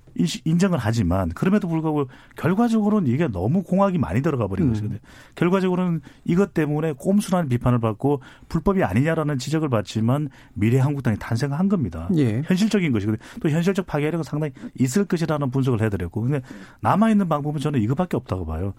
[0.45, 4.69] 인정을 하지만 그럼에도 불구하고 결과적으로는 이게 너무 공학이 많이 들어가 버린 음.
[4.71, 4.99] 것이거든요.
[5.37, 12.09] 결과적으로는 이것 때문에 꼼수라는 비판을 받고 불법이 아니냐라는 지적을 받지만 미래한국당이 탄생한 겁니다.
[12.17, 12.43] 예.
[12.47, 13.23] 현실적인 것이거든요.
[13.41, 16.41] 또 현실적 파괴력은 상당히 있을 것이라는 분석을 해드렸고, 근데
[16.81, 18.75] 남아있는 방법은 저는 이것밖에 없다고 봐요.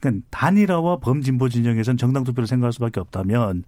[0.00, 3.64] 그러니까 단일화와 범진보 진영에서는 정당 투표를 생각할 수밖에 없다면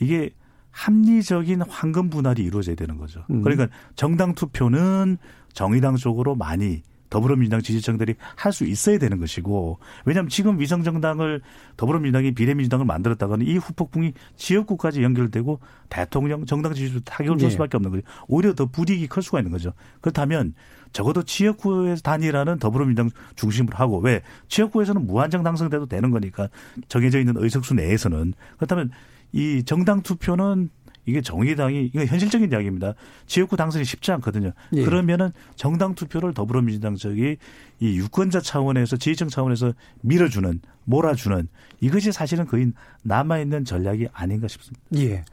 [0.00, 0.30] 이게
[0.70, 3.24] 합리적인 황금 분할이 이루어져야 되는 거죠.
[3.30, 3.42] 음.
[3.42, 5.18] 그러니까 정당 투표는
[5.52, 11.40] 정의당 쪽으로 많이 더불어민주당 지지층들이 할 수 있어야 되는 것이고 왜냐하면 지금 위성정당을
[11.76, 15.58] 더불어민주당이 비례민주당을 만들었다가는 이 후폭풍이 지역구까지 연결되고
[15.88, 17.52] 대통령 정당 지지도 타격을 줄 네.
[17.52, 18.02] 수밖에 없는 거죠.
[18.26, 19.72] 오히려 더 불이익이 클 수가 있는 거죠.
[20.00, 20.54] 그렇다면
[20.92, 26.48] 적어도 지역구에서 단일화는 더불어민주당 중심으로 하고 왜 지역구에서는 무한정 당선돼도 되는 거니까
[26.88, 28.90] 정해져 있는 의석수 내에서는 그렇다면
[29.32, 30.70] 이 정당 투표는
[31.06, 32.92] 이게 정의당이 이거 현실적인 이야기입니다.
[33.26, 34.52] 지역구 당선이 쉽지 않거든요.
[34.74, 34.84] 예.
[34.84, 37.38] 그러면은 정당 투표를 더불어민주당 쪽이
[37.80, 39.72] 이 유권자 차원에서 지지층 차원에서
[40.02, 41.48] 밀어주는 몰아주는
[41.80, 42.72] 이것이 사실은 거의
[43.04, 44.84] 남아 있는 전략이 아닌가 싶습니다.
[44.96, 45.24] 예.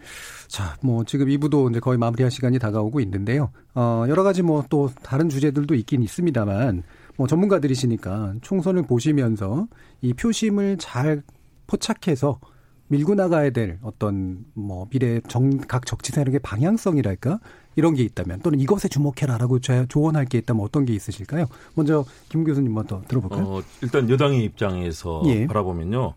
[0.48, 3.52] 자, 뭐 지금 2부도 이제 거의 마무리할 시간이 다가오고 있는데요.
[3.74, 6.84] 어, 여러 가지 뭐 또 다른 주제들도 있긴 있습니다만
[7.18, 9.68] 뭐 전문가들이시니까 총선을 보시면서
[10.02, 11.22] 이 표심을 잘
[11.68, 12.40] 포착해서
[12.88, 17.40] 밀고 나가야 될 어떤 뭐 미래 정각 정치 세력의 방향성이랄까
[17.76, 21.46] 이런 게 있다면 또는 이것에 주목해라라고 조- 조언할 게 있다면 어떤 게 있으실까요?
[21.74, 23.44] 먼저 김 교수님 먼저 들어볼까요?
[23.46, 25.46] 어, 일단 여당의 입장에서 예.
[25.48, 26.14] 바라보면요.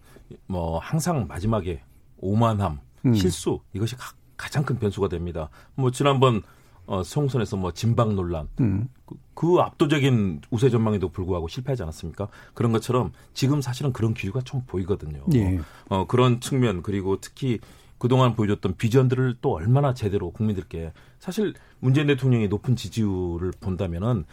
[0.46, 1.80] 뭐 항상 마지막에
[2.18, 3.14] 오만함, 음.
[3.14, 5.48] 실수 이것이 가, 장큰 변수가 됩니다.
[5.74, 6.42] 뭐 지난번
[6.88, 8.88] 어, 총선에서 뭐 진박 논란, 음.
[9.04, 12.28] 그, 그, 압도적인 우세 전망에도 불구하고 실패하지 않았습니까?
[12.54, 15.22] 그런 것처럼 지금 사실은 그런 기류가 좀 보이거든요.
[15.34, 15.60] 예.
[15.90, 17.58] 어, 그런 측면 그리고 특히
[17.98, 24.24] 그동안 보여줬던 비전들을 또 얼마나 제대로 국민들께 사실 문재인 대통령의 높은 지지율을 본다면은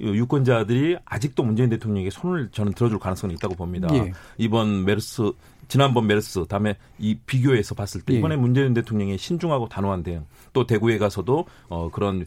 [0.00, 3.88] 유권자들이 아직도 문재인 대통령에게 손을 저는 들어줄 가능성이 있다고 봅니다.
[3.94, 4.12] 예.
[4.38, 5.32] 이번 메르스
[5.70, 8.18] 지난번 메르스 다음에 이 비교해서 봤을 때 예.
[8.18, 8.36] 이번에 예.
[8.36, 12.26] 문재인 대통령의 신중하고 단호한 대응 또 대구에 가서도 어 그런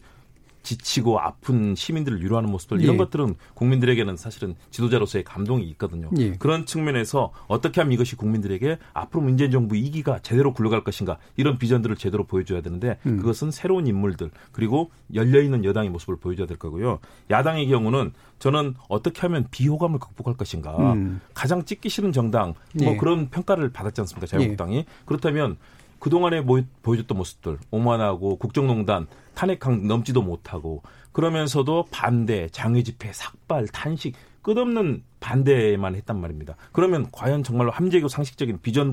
[0.64, 2.98] 지치고 아픈 시민들을 위로하는 모습들 이런 예.
[2.98, 6.10] 것들은 국민들에게는 사실은 지도자로서의 감동이 있거든요.
[6.18, 6.32] 예.
[6.32, 11.94] 그런 측면에서 어떻게 하면 이것이 국민들에게 앞으로 문재인 정부 이기가 제대로 굴러갈 것인가 이런 비전들을
[11.96, 13.18] 제대로 보여줘야 되는데 음.
[13.18, 16.98] 그것은 새로운 인물들 그리고 열려 있는 여당의 모습을 보여줘야 될 거고요.
[17.30, 21.20] 야당의 경우는 저는 어떻게 하면 비호감을 극복할 것인가 음.
[21.34, 22.96] 가장 찍기 싫은 정당 뭐 예.
[22.96, 24.84] 그런 평가를 받았지 않습니까 자유한국당이 예.
[25.04, 25.56] 그렇다면
[26.04, 26.44] 그동안에
[26.82, 30.82] 보여줬던 모습들 오만하고 국정농단 탄핵강 넘지도 못하고
[31.12, 36.56] 그러면서도 반대, 장외 집회, 삭발, 탄식 끝없는 반대만 했단 말입니다.
[36.72, 38.92] 그러면 과연 정말로 함재고 상식적인 비전을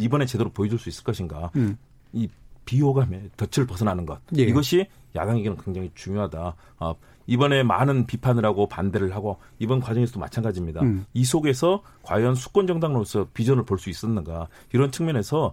[0.00, 1.50] 이번에 제대로 보여줄 수 있을 것인가?
[1.56, 1.76] 음.
[2.12, 2.28] 이
[2.66, 4.42] 비호감의 덫을 벗어나는 것 예.
[4.42, 4.86] 이것이
[5.16, 6.54] 야당에게는 굉장히 중요하다.
[6.78, 6.94] 어,
[7.26, 10.82] 이번에 많은 비판을 하고 반대를 하고 이번 과정에서도 마찬가지입니다.
[10.82, 11.04] 음.
[11.14, 15.52] 이 속에서 과연 수권 정당으로서 비전을 볼 수 있었는가 이런 측면에서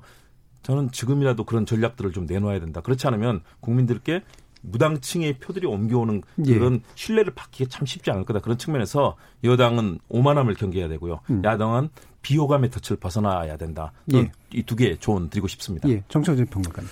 [0.63, 2.81] 저는 지금이라도 그런 전략들을 좀 내놓아야 된다.
[2.81, 4.21] 그렇지 않으면 국민들께
[4.61, 6.53] 무당층의 표들이 옮겨오는 예.
[6.53, 6.79] 그런 예.
[6.95, 8.39] 신뢰를 받기가 참 쉽지 않을 거다.
[8.39, 11.21] 그런 측면에서 여당은 오만함을 경계해야 되고요.
[11.29, 11.41] 음.
[11.43, 11.89] 야당은
[12.21, 13.91] 비호감의 덫을 벗어나야 된다.
[14.13, 14.31] 예.
[14.53, 15.89] 이두 개 조언 드리고 싶습니다.
[15.89, 16.03] 예.
[16.09, 16.89] 정철진 평론가님.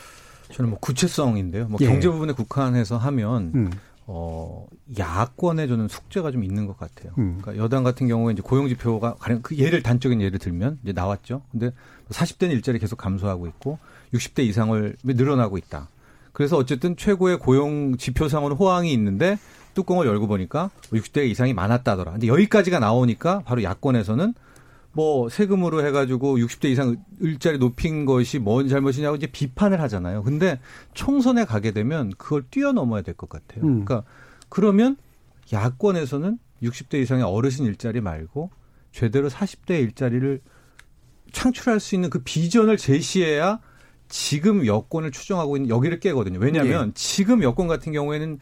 [0.51, 1.67] 저는 뭐 구체성인데요.
[1.67, 1.88] 뭐 예.
[1.88, 3.72] 경제 부분에 국한해서 하면 음.
[4.12, 4.66] 어,
[4.97, 7.14] 야권에 저는 숙제가 좀 있는 것 같아요.
[7.20, 7.38] 음.
[7.39, 11.43] 그러니까 여당 같은 경우에 이제 고용 지표가 가령 그 예를 단적인 예를 들면 이제 나왔죠.
[11.51, 11.72] 근데
[12.10, 13.78] 40대는 일자리 계속 감소하고 있고
[14.16, 15.89] 60대 이상을 늘어나고 있다.
[16.34, 19.38] 그래서 어쨌든 최고의 고용 지표상으로는 호황이 있는데
[19.76, 22.14] 뚜껑을 열고 보니까 60대 이상이 많았다더라.
[22.14, 24.34] 근데 여기까지가 나오니까 바로 야권에서는
[24.91, 30.23] 뭐 세금으로 해가지고 60대 이상 일자리 높인 것이 뭔 잘못이냐고 이제 비판을 하잖아요.
[30.23, 30.59] 근데
[30.93, 33.63] 총선에 가게 되면 그걸 뛰어넘어야 될 것 같아요.
[33.63, 33.85] 음.
[33.85, 34.03] 그러니까
[34.49, 34.97] 그러면
[35.53, 38.49] 야권에서는 60대 이상의 어르신 일자리 말고
[38.91, 40.41] 제대로 40대 일자리를
[41.31, 43.59] 창출할 수 있는 그 비전을 제시해야
[44.07, 46.39] 지금 여권을 추정하고 있는 여기를 깨거든요.
[46.39, 46.91] 왜냐하면 네.
[46.95, 48.39] 지금 여권 같은 경우에는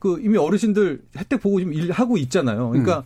[0.00, 2.70] 그 이미 어르신들 혜택 보고 지금 일하고 있잖아요.
[2.70, 2.98] 그러니까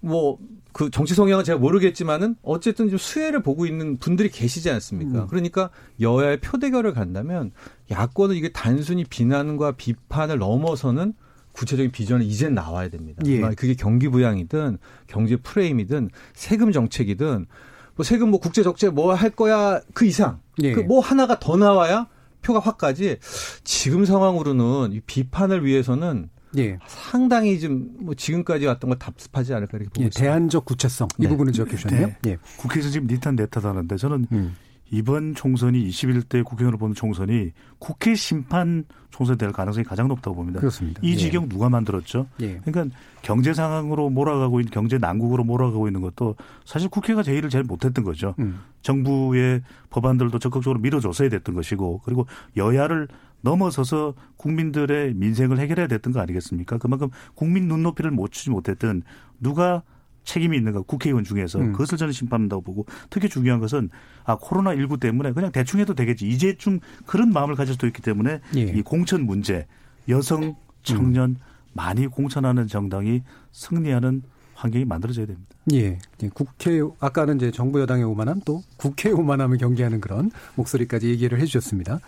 [0.00, 0.08] 음.
[0.08, 0.38] 뭐
[0.72, 5.22] 그 정치 성향은 제가 모르겠지만은 어쨌든 좀 수혜를 보고 있는 분들이 계시지 않습니까?
[5.22, 5.26] 음.
[5.28, 5.70] 그러니까
[6.00, 7.52] 여야의 표대결을 간다면
[7.90, 11.14] 야권은 이게 단순히 비난과 비판을 넘어서는
[11.52, 13.22] 구체적인 비전이 이제 나와야 됩니다.
[13.26, 13.40] 예.
[13.54, 17.46] 그게 경기 부양이든 경제 프레임이든 세금 정책이든
[17.94, 20.72] 뭐 세금 뭐 국제 적재 뭐 할 거야 그 이상 예.
[20.72, 22.06] 그뭐 하나가 더 나와야
[22.40, 23.18] 표가 확 가지
[23.64, 26.78] 지금 상황으로는 이 비판을 위해서는 예.
[26.86, 30.20] 상당히 좀 뭐 지금까지 왔던 걸 답습하지 않을까 이렇게 보고 예, 있습니다.
[30.30, 31.28] 대안적 구체성 이 네.
[31.28, 32.06] 부분은 지적해 주셨네요.
[32.08, 32.16] 네.
[32.26, 32.38] 예.
[32.58, 34.56] 국회에서 지금 니탄 내탓 하는데 저는 음.
[34.90, 40.60] 이번 총선이 21대 국회의원을 보는 총선이 국회 심판 총선이 될 가능성이 가장 높다고 봅니다.
[40.60, 41.00] 그렇습니다.
[41.02, 41.48] 이 지경 예.
[41.48, 42.26] 누가 만들었죠?
[42.40, 42.60] 예.
[42.64, 46.36] 그러니까 경제 상황으로 몰아가고 있는 경제 난국으로 몰아가고 있는 것도
[46.66, 48.34] 사실 국회가 제의를 잘 못했던 거죠.
[48.38, 48.60] 음.
[48.82, 52.26] 정부의 법안들도 적극적으로 밀어줬어야 됐던 것이고 그리고
[52.56, 53.08] 여야를
[53.42, 56.78] 넘어서서 국민들의 민생을 해결해야 됐던 거 아니겠습니까?
[56.78, 59.02] 그만큼 국민 눈높이를 못 추지 못했던
[59.40, 59.82] 누가
[60.24, 61.72] 책임이 있는가 국회의원 중에서 음.
[61.72, 63.90] 그것을 저는 심판한다고 보고 특히 중요한 것은
[64.24, 68.40] 아 코로나 19 때문에 그냥 대충 해도 되겠지 이제좀 그런 마음을 가질 수도 있기 때문에
[68.56, 68.60] 예.
[68.60, 69.66] 이 공천 문제
[70.08, 71.36] 여성 청년 음.
[71.72, 74.22] 많이 공천하는 정당이 승리하는
[74.54, 75.56] 환경이 만들어져야 됩니다.
[75.72, 75.98] 예.
[76.34, 81.98] 국회 아까는 이제 정부 여당의 오만함 또 국회 오만함을 경계하는 그런 목소리까지 얘기를 해 주셨습니다.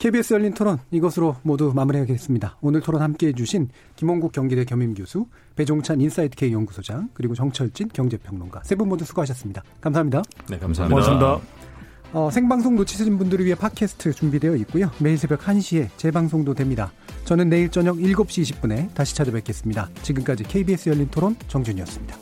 [0.00, 2.56] KBS 열린 토론 이것으로 모두 마무리하겠습니다.
[2.62, 5.26] 오늘 토론 함께해 주신 김홍국 경기대 겸임 교수,
[5.56, 9.62] 배종찬 인사이트K 연구소장, 그리고 정철진 경제평론가 세 분 모두 수고하셨습니다.
[9.82, 10.22] 감사합니다.
[10.48, 10.88] 네, 감사합니다.
[10.88, 11.40] 고맙습니다.
[12.14, 14.90] 어, 생방송 놓치신 분들을 위해 팟캐스트 준비되어 있고요.
[15.00, 16.92] 매일 새벽 1시에 재방송도 됩니다.
[17.26, 19.90] 저는 내일 저녁 7시 20분에 다시 찾아뵙겠습니다.
[20.02, 22.16] 지금까지 KBS 열린 토론 정준이었습니다.